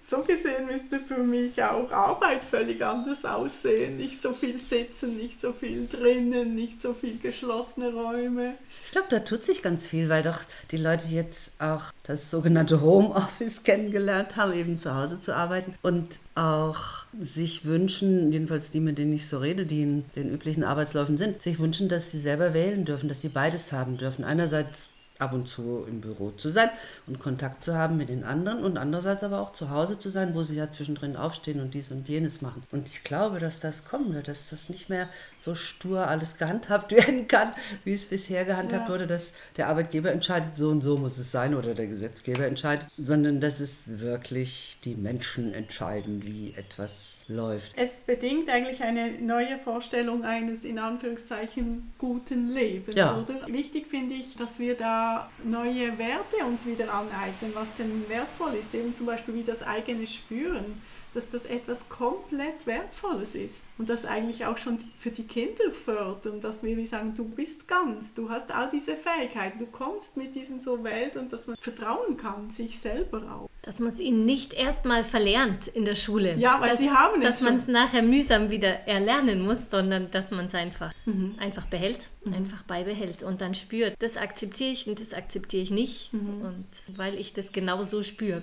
so 0.09 0.23
gesehen 0.23 0.67
müsste 0.71 1.01
für 1.01 1.25
mich 1.25 1.61
auch 1.61 1.91
Arbeit 1.91 2.45
völlig 2.45 2.85
anders 2.85 3.25
aussehen. 3.25 3.97
Nicht 3.97 4.23
so 4.23 4.33
viel 4.33 4.59
sitzen, 4.59 5.17
nicht 5.17 5.41
so 5.41 5.53
viel 5.53 5.89
drinnen, 5.89 6.55
nicht 6.55 6.81
so 6.81 6.95
viel 6.95 7.19
geschlossene 7.19 7.93
Räume. 7.93 8.55
Ich 8.85 8.93
glaube, 8.93 9.09
da 9.11 9.19
tut 9.21 9.45
sich 9.45 9.63
ganz 9.63 9.85
viel, 9.87 10.09
weil 10.09 10.23
doch 10.23 10.43
die 10.71 10.77
Leute 10.77 11.09
jetzt 11.09 11.61
auch 11.61 11.87
das 12.05 12.31
sogenannte 12.31 12.81
Homeoffice 12.81 13.63
kennengelernt 13.65 14.37
haben, 14.37 14.53
eben 14.53 14.79
zu 14.79 14.95
Hause 14.95 15.21
zu 15.21 15.35
arbeiten 15.35 15.75
und 15.83 16.21
auch 16.37 17.07
sich 17.19 17.65
wünschen, 17.65 18.31
jedenfalls 18.31 18.71
die, 18.71 18.81
mit 18.81 18.99
denen 18.99 19.15
ich 19.15 19.29
so 19.29 19.39
rede, 19.39 19.67
die 19.67 19.83
in 19.83 20.05
den 20.15 20.33
üblichen 20.33 20.63
Arbeitsläufen 20.63 21.17
sind, 21.17 21.43
sich 21.43 21.59
wünschen, 21.59 21.89
dass 21.89 22.13
sie 22.13 22.21
selber 22.21 22.55
wählen 22.55 22.85
dürfen, 22.85 23.09
dass 23.09 23.21
sie 23.21 23.31
beides 23.31 23.73
haben 23.73 23.97
dürfen. 23.97 24.25
Einerseits 24.25 24.91
ab 25.23 25.33
und 25.33 25.47
zu 25.47 25.85
im 25.89 26.01
Büro 26.01 26.33
zu 26.33 26.51
sein 26.51 26.71
und 27.07 27.21
Kontakt 27.21 27.63
zu 27.65 27.75
haben 27.75 27.97
mit 27.97 28.09
den 28.09 28.25
anderen 28.25 28.63
und 28.65 28.77
andererseits 28.77 29.23
aber 29.23 29.41
auch 29.41 29.53
zu 29.53 29.71
Hause 29.71 29.99
zu 29.99 30.09
sein, 30.09 30.35
wo 30.35 30.43
sie 30.43 30.57
ja 30.57 30.71
zwischendrin 30.71 31.17
aufstehen 31.17 31.61
und 31.61 31.75
dies 31.75 31.91
und 31.91 32.09
jenes 32.09 32.43
machen. 32.43 32.63
Und 32.73 32.89
ich 32.89 33.05
glaube, 33.05 33.39
dass 33.39 33.61
das 33.61 33.85
kommen 33.85 34.15
wird, 34.15 34.29
dass 34.29 34.51
das 34.51 34.69
nicht 34.69 34.89
mehr 34.89 35.09
so 35.39 35.55
stur 35.55 36.09
alles 36.09 36.39
gehandhabt 36.39 36.93
werden 36.97 37.29
kann, 37.29 37.53
wie 37.85 37.95
es 37.95 38.07
bisher 38.07 38.45
gehandhabt 38.45 38.89
ja. 38.89 38.93
wurde, 38.93 39.07
dass 39.07 39.33
der 39.57 39.69
Arbeitgeber 39.69 40.11
entscheidet, 40.11 40.57
so 40.57 40.71
und 40.71 40.83
so 40.83 40.97
muss 40.97 41.19
es 41.19 41.31
sein 41.31 41.55
oder 41.55 41.75
der 41.75 41.87
Gesetzgeber 41.87 42.47
entscheidet, 42.47 42.89
sondern 42.99 43.41
dass 43.41 43.61
es 43.61 44.01
wirklich 44.01 44.79
die 44.85 44.95
Menschen 44.95 45.55
entscheiden, 45.55 46.23
wie 46.25 46.55
etwas 46.55 47.19
läuft. 47.29 47.73
Es 47.77 47.93
bedingt 48.07 48.49
eigentlich 48.49 48.83
eine 48.83 49.13
neue 49.21 49.59
Vorstellung 49.59 50.25
eines 50.25 50.65
in 50.65 50.79
Anführungszeichen 50.79 51.93
guten 51.99 52.51
Lebens, 52.51 52.97
ja. 52.97 53.17
oder? 53.19 53.47
Wichtig 53.53 53.87
finde 53.87 54.15
ich, 54.15 54.37
dass 54.37 54.59
wir 54.59 54.77
da 54.77 55.12
neue 55.45 55.99
Werte 55.99 56.45
uns 56.47 56.67
wieder 56.67 56.93
aneignen, 56.93 57.53
was 57.55 57.75
denn 57.77 58.09
wertvoll 58.09 58.55
ist, 58.55 58.75
eben 58.75 58.95
zum 58.95 59.07
Beispiel 59.07 59.35
wie 59.35 59.45
das 59.45 59.63
eigene 59.63 60.07
Spüren, 60.07 60.81
dass 61.15 61.29
das 61.29 61.45
etwas 61.45 61.79
komplett 61.89 62.67
Wertvolles 62.67 63.35
ist 63.35 63.65
und 63.79 63.89
das 63.89 64.05
eigentlich 64.05 64.47
auch 64.47 64.57
schon 64.57 64.79
für 64.97 65.11
die 65.11 65.25
Kinder 65.25 65.71
fördern, 65.71 66.41
dass 66.41 66.63
wir 66.63 66.77
wie 66.77 66.87
sagen, 66.87 67.15
du 67.15 67.25
bist 67.25 67.69
ganz, 67.69 68.15
du 68.15 68.31
hast 68.31 68.51
all 68.51 68.71
diese 68.71 68.97
Fähigkeiten, 68.97 69.59
du 69.59 69.67
kommst 69.67 70.17
mit 70.17 70.35
diesen 70.35 70.61
so 70.61 70.83
Welt 70.85 71.17
und 71.17 71.33
dass 71.33 71.47
man 71.47 71.57
vertrauen 71.57 72.17
kann, 72.17 72.51
sich 72.51 72.79
selber 72.79 73.23
auch. 73.31 73.49
Dass 73.63 73.79
man 73.79 73.91
es 73.91 74.01
ihnen 74.01 74.25
nicht 74.25 74.55
erstmal 74.55 75.05
verlernt 75.05 75.69
in 75.69 75.85
der 75.85 75.95
Schule. 75.95 76.35
Ja, 76.35 76.61
weil 76.61 76.71
dass, 76.71 76.79
sie 76.79 76.91
haben 76.91 77.23
es 77.23 77.29
Dass 77.29 77.41
man 77.43 77.55
es 77.55 77.69
nachher 77.69 78.03
mühsam 78.03 78.51
wieder 78.51 78.89
erlernen 78.89 79.43
muss, 79.43 79.71
sondern 79.71 80.11
dass 80.11 80.31
man 80.33 80.47
es 80.47 80.55
einfach, 80.55 80.93
mhm. 81.05 81.37
einfach 81.39 81.67
behält, 81.67 82.11
mhm. 82.25 82.35
einfach 82.35 82.63
beibehält 82.65 83.23
und 83.23 83.41
dann 83.41 83.55
spürt, 83.55 83.95
das 84.01 84.17
akzeptiere 84.17 84.73
ich 84.73 84.89
und 84.89 85.01
das 85.01 85.13
akzeptiere 85.13 85.63
ich 85.63 85.71
nicht. 85.71 86.13
Mhm. 86.13 86.43
Und 86.43 86.99
weil 86.99 87.15
ich 87.15 87.33
das 87.35 87.53
genau 87.53 87.85
so 87.85 88.03
spüre. 88.03 88.43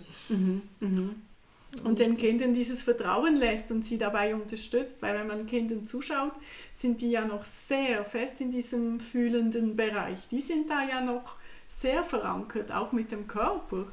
Und 1.83 1.99
den 1.99 2.17
Kindern 2.17 2.53
dieses 2.53 2.83
Vertrauen 2.83 3.35
lässt 3.35 3.71
und 3.71 3.85
sie 3.85 3.97
dabei 3.97 4.35
unterstützt, 4.35 5.01
weil 5.01 5.15
wenn 5.15 5.27
man 5.27 5.47
Kindern 5.47 5.85
zuschaut, 5.85 6.33
sind 6.75 7.01
die 7.01 7.11
ja 7.11 7.25
noch 7.25 7.45
sehr 7.45 8.03
fest 8.03 8.41
in 8.41 8.51
diesem 8.51 8.99
fühlenden 8.99 9.75
Bereich. 9.75 10.27
Die 10.29 10.41
sind 10.41 10.69
da 10.69 10.83
ja 10.83 11.01
noch 11.01 11.35
sehr 11.79 12.03
verankert, 12.03 12.71
auch 12.71 12.91
mit 12.91 13.11
dem 13.11 13.27
Körper. 13.27 13.87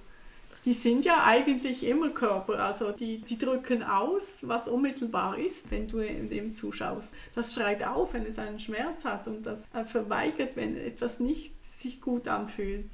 Die 0.64 0.74
sind 0.74 1.04
ja 1.04 1.22
eigentlich 1.24 1.86
immer 1.86 2.08
Körper, 2.08 2.58
also 2.58 2.90
die, 2.90 3.18
die 3.18 3.38
drücken 3.38 3.84
aus, 3.84 4.38
was 4.42 4.66
unmittelbar 4.66 5.38
ist, 5.38 5.70
wenn 5.70 5.86
du 5.86 5.98
dem 5.98 6.56
zuschaust. 6.56 7.08
Das 7.36 7.54
schreit 7.54 7.86
auf, 7.86 8.14
wenn 8.14 8.26
es 8.26 8.36
einen 8.36 8.58
Schmerz 8.58 9.04
hat 9.04 9.28
und 9.28 9.46
das 9.46 9.62
verweigert, 9.86 10.56
wenn 10.56 10.76
etwas 10.76 11.20
nicht 11.20 11.54
sich 11.78 12.00
gut 12.00 12.26
anfühlt. 12.26 12.90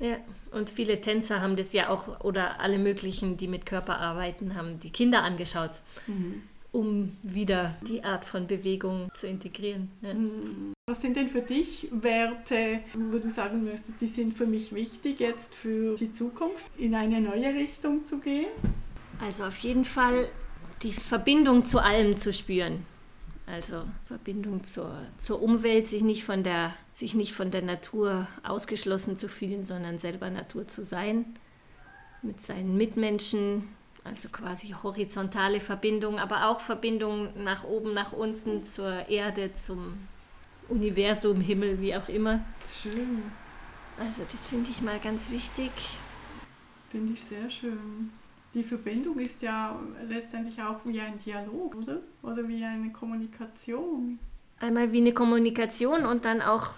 Ja, 0.00 0.16
und 0.52 0.70
viele 0.70 1.00
Tänzer 1.00 1.40
haben 1.40 1.56
das 1.56 1.72
ja 1.72 1.88
auch, 1.88 2.20
oder 2.24 2.60
alle 2.60 2.78
möglichen, 2.78 3.36
die 3.36 3.48
mit 3.48 3.66
Körper 3.66 3.98
arbeiten, 3.98 4.54
haben 4.54 4.78
die 4.78 4.90
Kinder 4.90 5.22
angeschaut, 5.22 5.80
mhm. 6.06 6.42
um 6.72 7.16
wieder 7.22 7.76
die 7.86 8.04
Art 8.04 8.24
von 8.24 8.46
Bewegung 8.46 9.10
zu 9.14 9.26
integrieren. 9.26 9.90
Ja. 10.02 10.14
Mhm. 10.14 10.72
Was 10.86 11.02
sind 11.02 11.16
denn 11.16 11.28
für 11.28 11.42
dich 11.42 11.88
Werte, 11.90 12.80
wo 12.94 13.18
du 13.18 13.30
sagen 13.30 13.62
müsstest, 13.64 14.00
die 14.00 14.06
sind 14.06 14.34
für 14.38 14.46
mich 14.46 14.72
wichtig 14.72 15.20
jetzt 15.20 15.54
für 15.54 15.96
die 15.96 16.10
Zukunft, 16.10 16.66
in 16.78 16.94
eine 16.94 17.20
neue 17.20 17.52
Richtung 17.54 18.06
zu 18.06 18.18
gehen? 18.20 18.46
Also 19.20 19.44
auf 19.44 19.58
jeden 19.58 19.84
Fall 19.84 20.28
die 20.82 20.92
Verbindung 20.92 21.66
zu 21.66 21.80
allem 21.80 22.16
zu 22.16 22.32
spüren. 22.32 22.86
Also 23.50 23.84
Verbindung 24.04 24.62
zur, 24.64 24.94
zur 25.18 25.40
Umwelt, 25.40 25.86
sich 25.86 26.02
nicht, 26.02 26.24
von 26.24 26.42
der, 26.42 26.74
sich 26.92 27.14
nicht 27.14 27.32
von 27.32 27.50
der 27.50 27.62
Natur 27.62 28.28
ausgeschlossen 28.42 29.16
zu 29.16 29.28
fühlen, 29.28 29.64
sondern 29.64 29.98
selber 29.98 30.28
Natur 30.28 30.68
zu 30.68 30.84
sein. 30.84 31.24
Mit 32.20 32.42
seinen 32.42 32.76
Mitmenschen, 32.76 33.68
also 34.04 34.28
quasi 34.28 34.74
horizontale 34.82 35.60
Verbindung, 35.60 36.18
aber 36.18 36.48
auch 36.48 36.60
Verbindung 36.60 37.42
nach 37.42 37.64
oben, 37.64 37.94
nach 37.94 38.12
unten, 38.12 38.64
zur 38.64 39.08
Erde, 39.08 39.54
zum 39.56 39.94
Universum, 40.68 41.40
Himmel, 41.40 41.80
wie 41.80 41.96
auch 41.96 42.08
immer. 42.08 42.44
Schön. 42.82 43.22
Also 43.98 44.22
das 44.30 44.46
finde 44.46 44.70
ich 44.70 44.82
mal 44.82 44.98
ganz 44.98 45.30
wichtig. 45.30 45.70
Finde 46.90 47.14
ich 47.14 47.22
sehr 47.22 47.48
schön 47.48 48.10
die 48.58 48.64
Verbindung 48.64 49.18
ist 49.20 49.40
ja 49.40 49.78
letztendlich 50.08 50.60
auch 50.60 50.84
wie 50.84 51.00
ein 51.00 51.18
Dialog, 51.24 51.76
oder? 51.76 52.00
Oder 52.22 52.48
wie 52.48 52.64
eine 52.64 52.90
Kommunikation. 52.90 54.18
Einmal 54.58 54.90
wie 54.90 54.98
eine 54.98 55.12
Kommunikation 55.12 56.04
und 56.04 56.24
dann 56.24 56.42
auch 56.42 56.72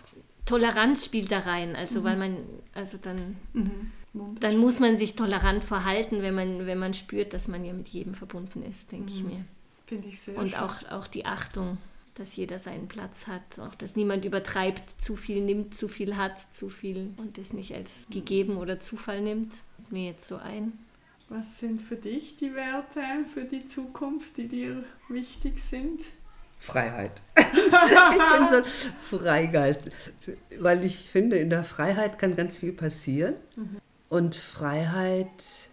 Toleranz 0.45 1.07
spielt 1.07 1.33
da 1.33 1.39
rein. 1.39 1.75
Also 1.75 2.01
mhm. 2.01 2.05
weil 2.05 2.17
man, 2.19 2.37
also 2.75 2.99
dann, 3.01 3.37
mhm. 3.55 3.93
dann 4.41 4.59
muss 4.59 4.79
man 4.79 4.99
sich 4.99 5.15
tolerant 5.15 5.65
verhalten, 5.65 6.21
wenn 6.21 6.35
man, 6.35 6.67
wenn 6.67 6.79
man 6.79 6.93
spürt, 6.93 7.33
dass 7.33 7.49
man 7.49 7.65
ja 7.65 7.73
mit 7.73 7.89
jedem 7.89 8.15
verbunden 8.15 8.63
ist, 8.63 8.93
denke 8.93 9.11
mhm. 9.11 9.17
ich 9.17 9.25
mir. 9.25 9.45
Finde 9.87 10.09
ich 10.09 10.21
sehr 10.21 10.37
Und 10.37 10.61
auch, 10.61 10.83
auch 10.91 11.07
die 11.07 11.25
Achtung, 11.25 11.79
dass 12.15 12.37
jeder 12.37 12.59
seinen 12.59 12.89
Platz 12.89 13.27
hat, 13.27 13.59
auch 13.59 13.75
dass 13.75 13.97
niemand 13.97 14.27
übertreibt, 14.27 15.03
zu 15.03 15.17
viel 15.17 15.41
nimmt, 15.41 15.75
zu 15.75 15.89
viel 15.89 16.19
hat, 16.19 16.55
zu 16.55 16.69
viel 16.69 17.15
und 17.17 17.39
das 17.39 17.55
nicht 17.55 17.75
als 17.75 18.07
gegeben 18.11 18.59
oder 18.59 18.81
Zufall 18.81 19.23
nimmt. 19.23 19.55
Mir 19.89 20.05
jetzt 20.05 20.29
so 20.29 20.37
ein. 20.37 20.75
Was 21.31 21.61
sind 21.61 21.81
für 21.81 21.95
dich 21.95 22.37
die 22.37 22.57
Werte 22.57 23.01
für 23.33 23.45
die 23.45 23.65
Zukunft, 23.65 24.37
die 24.37 24.49
dir 24.49 24.83
wichtig 25.09 25.61
sind? 25.61 26.03
Freiheit. 26.59 27.23
ich 27.39 27.47
bin 27.47 28.49
so 28.49 28.57
ein 28.57 28.65
Freigeist, 29.01 29.83
weil 30.59 30.85
ich 30.85 31.09
finde, 31.09 31.37
in 31.37 31.49
der 31.49 31.63
Freiheit 31.63 32.19
kann 32.19 32.35
ganz 32.35 32.59
viel 32.59 32.73
passieren. 32.73 33.35
Mhm. 33.55 33.77
Und 34.09 34.35
Freiheit 34.35 35.69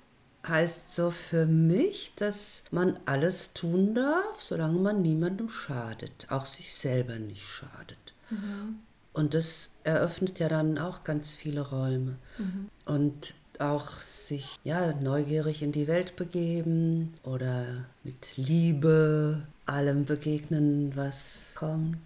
heißt 0.48 0.94
so 0.94 1.10
für 1.10 1.48
mich, 1.48 2.14
dass 2.16 2.64
man 2.70 3.00
alles 3.08 3.54
tun 3.54 3.96
darf, 3.96 4.40
solange 4.40 4.78
man 4.78 5.02
niemandem 5.02 5.50
schadet, 5.50 6.28
auch 6.30 6.46
sich 6.46 6.76
selber 6.76 7.18
nicht 7.18 7.48
schadet. 7.48 8.14
Mhm. 8.30 8.78
Und 9.12 9.34
das 9.34 9.72
eröffnet 9.84 10.38
ja 10.38 10.50
dann 10.50 10.78
auch 10.78 11.04
ganz 11.04 11.34
viele 11.34 11.68
Räume. 11.68 12.20
Mhm. 12.38 12.70
Und 12.86 13.34
auch 13.62 13.92
sich 14.00 14.58
ja, 14.64 14.94
neugierig 14.94 15.64
in 15.64 15.72
die 15.72 15.88
Welt 15.88 16.16
begeben 16.16 17.14
oder 17.24 17.86
mit 18.04 18.38
Liebe 18.38 19.44
allem 19.66 20.06
begegnen, 20.06 20.94
was 20.96 21.52
kommt, 21.56 22.00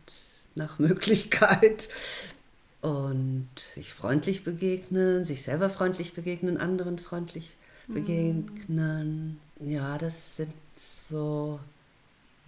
nach 0.55 0.79
Möglichkeit. 0.79 1.89
Und 2.81 3.49
sich 3.75 3.93
freundlich 3.93 4.43
begegnen, 4.43 5.23
sich 5.23 5.43
selber 5.43 5.69
freundlich 5.69 6.13
begegnen, 6.13 6.57
anderen 6.57 6.97
freundlich 6.97 7.55
mhm. 7.87 7.93
begegnen. 7.93 9.39
Mm. 9.59 9.69
Ja, 9.69 9.99
das 9.99 10.37
sind 10.37 10.53
so 10.75 11.59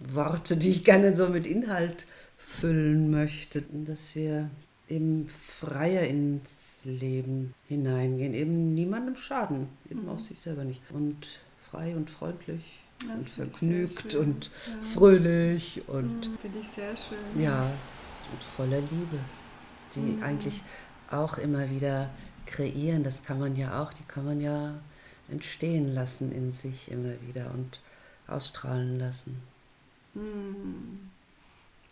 Worte, 0.00 0.56
die 0.56 0.70
ich 0.70 0.84
gerne 0.84 1.14
so 1.14 1.28
mit 1.28 1.46
Inhalt 1.46 2.06
füllen 2.36 3.12
möchte, 3.12 3.62
dass 3.62 4.16
wir 4.16 4.50
eben 4.88 5.28
freier 5.28 6.02
ins 6.02 6.82
Leben 6.84 7.54
hineingehen, 7.68 8.34
eben 8.34 8.74
niemandem 8.74 9.16
schaden, 9.16 9.68
eben 9.90 10.02
mhm. 10.02 10.08
auch 10.10 10.18
sich 10.18 10.40
selber 10.40 10.64
nicht. 10.64 10.82
Und 10.90 11.40
frei 11.70 11.96
und 11.96 12.10
freundlich 12.10 12.84
das 13.00 13.16
und 13.16 13.28
vergnügt 13.28 14.14
und 14.14 14.50
ja. 14.66 14.82
fröhlich 14.82 15.82
und. 15.88 16.28
Mhm, 16.28 16.38
Finde 16.38 16.58
ich 16.60 16.68
sehr 16.68 16.96
schön. 16.96 17.42
Ja, 17.42 17.72
und 18.32 18.42
voller 18.42 18.80
Liebe, 18.80 19.18
die 19.94 20.00
mhm. 20.00 20.22
eigentlich 20.22 20.62
auch 21.10 21.38
immer 21.38 21.70
wieder 21.70 22.10
kreieren, 22.46 23.04
das 23.04 23.22
kann 23.22 23.38
man 23.38 23.56
ja 23.56 23.82
auch, 23.82 23.92
die 23.92 24.04
kann 24.04 24.24
man 24.24 24.40
ja 24.40 24.74
entstehen 25.30 25.94
lassen 25.94 26.32
in 26.32 26.52
sich 26.52 26.90
immer 26.90 27.14
wieder 27.26 27.50
und 27.52 27.80
ausstrahlen 28.26 28.98
lassen. 28.98 29.40
Mhm. 30.14 31.10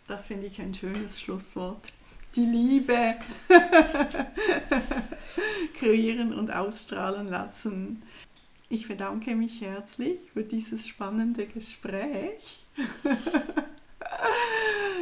Das 0.07 0.27
finde 0.27 0.47
ich 0.47 0.61
ein 0.61 0.73
schönes 0.73 1.19
Schlusswort 1.19 1.93
die 2.35 2.45
Liebe 2.45 3.15
kreieren 5.79 6.33
und 6.33 6.51
ausstrahlen 6.51 7.29
lassen. 7.29 8.03
Ich 8.69 8.87
bedanke 8.87 9.35
mich 9.35 9.61
herzlich 9.61 10.19
für 10.33 10.43
dieses 10.43 10.87
spannende 10.87 11.45
Gespräch. 11.45 12.65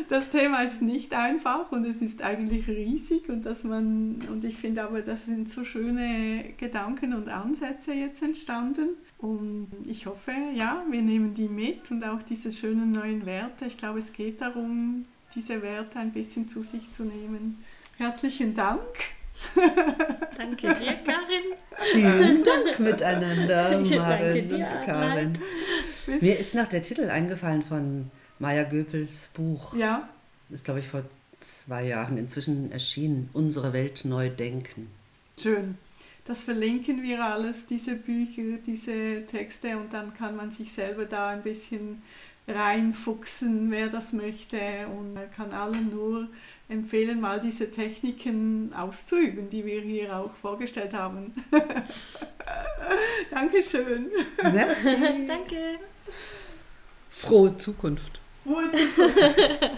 Das 0.10 0.30
Thema 0.30 0.64
ist 0.64 0.82
nicht 0.82 1.14
einfach 1.14 1.72
und 1.72 1.86
es 1.86 2.02
ist 2.02 2.22
eigentlich 2.22 2.68
riesig 2.68 3.30
und 3.30 3.46
dass 3.46 3.64
man 3.64 4.22
und 4.30 4.44
ich 4.44 4.58
finde 4.58 4.84
aber, 4.84 5.02
das 5.02 5.26
sind 5.26 5.50
so 5.50 5.64
schöne 5.64 6.54
Gedanken 6.58 7.14
und 7.14 7.30
Ansätze 7.30 7.94
jetzt 7.94 8.22
entstanden 8.22 8.90
und 9.20 9.70
ich 9.86 10.08
hoffe, 10.08 10.34
ja, 10.54 10.84
wir 10.90 11.02
nehmen 11.02 11.34
die 11.34 11.48
mit 11.48 11.92
und 11.92 12.04
auch 12.04 12.22
diese 12.24 12.52
schönen 12.52 12.92
neuen 12.92 13.26
Werte. 13.26 13.66
Ich 13.66 13.78
glaube, 13.78 14.00
es 14.00 14.12
geht 14.12 14.42
darum, 14.42 15.04
diese 15.36 15.62
Werte 15.62 16.00
ein 16.00 16.12
bisschen 16.12 16.48
zu 16.48 16.64
sich 16.64 16.92
zu 16.94 17.04
nehmen. 17.04 17.64
Herzlichen 17.98 18.56
Dank. 18.56 18.82
Danke 20.38 20.68
dir, 20.76 20.94
Karin. 21.06 21.56
Vielen 21.92 22.44
Dank 22.44 22.80
miteinander, 22.80 23.80
Marin 23.98 24.54
und 24.54 24.86
Karin. 24.86 25.34
Mir 26.20 26.38
ist 26.38 26.56
noch 26.56 26.68
der 26.68 26.84
Titel 26.84 27.10
eingefallen 27.10 27.64
von 27.64 28.12
Maya 28.40 28.64
Göpels 28.64 29.30
Buch. 29.34 29.76
Ja. 29.76 30.10
Ist, 30.50 30.66
glaube 30.66 30.80
ich, 30.80 30.88
vor 30.88 31.04
zwei 31.40 31.86
Jahren 31.86 32.18
inzwischen 32.18 32.72
erschienen. 32.72 33.30
Unsere 33.34 33.74
Welt 33.74 34.06
neu 34.06 34.30
denken. 34.30 34.92
Schön. 35.40 35.78
Das 36.26 36.44
verlinken 36.44 37.02
wir 37.02 37.24
alles, 37.26 37.66
diese 37.66 37.96
Bücher, 37.96 38.58
diese 38.66 39.26
Texte, 39.26 39.76
und 39.78 39.92
dann 39.92 40.14
kann 40.14 40.36
man 40.36 40.52
sich 40.52 40.72
selber 40.72 41.06
da 41.06 41.30
ein 41.30 41.42
bisschen 41.42 42.04
reinfuchsen, 42.54 43.72
wer 43.72 43.90
das 43.90 44.14
möchte. 44.14 44.58
Und 44.88 45.14
man 45.14 45.32
kann 45.32 45.52
allen 45.52 45.90
nur 45.90 46.28
empfehlen, 46.70 47.20
mal 47.20 47.40
diese 47.40 47.70
Techniken 47.70 48.74
auszuüben, 48.74 49.50
die 49.50 49.66
wir 49.66 49.82
hier 49.82 50.16
auch 50.16 50.34
vorgestellt 50.42 50.94
haben. 50.94 51.34
Dankeschön. 53.32 54.10
Merci. 54.44 55.26
Danke. 55.28 55.80
Frohe 57.10 57.56
Zukunft. 57.58 58.20
Frohe 58.46 58.72
Zukunft. 58.72 59.72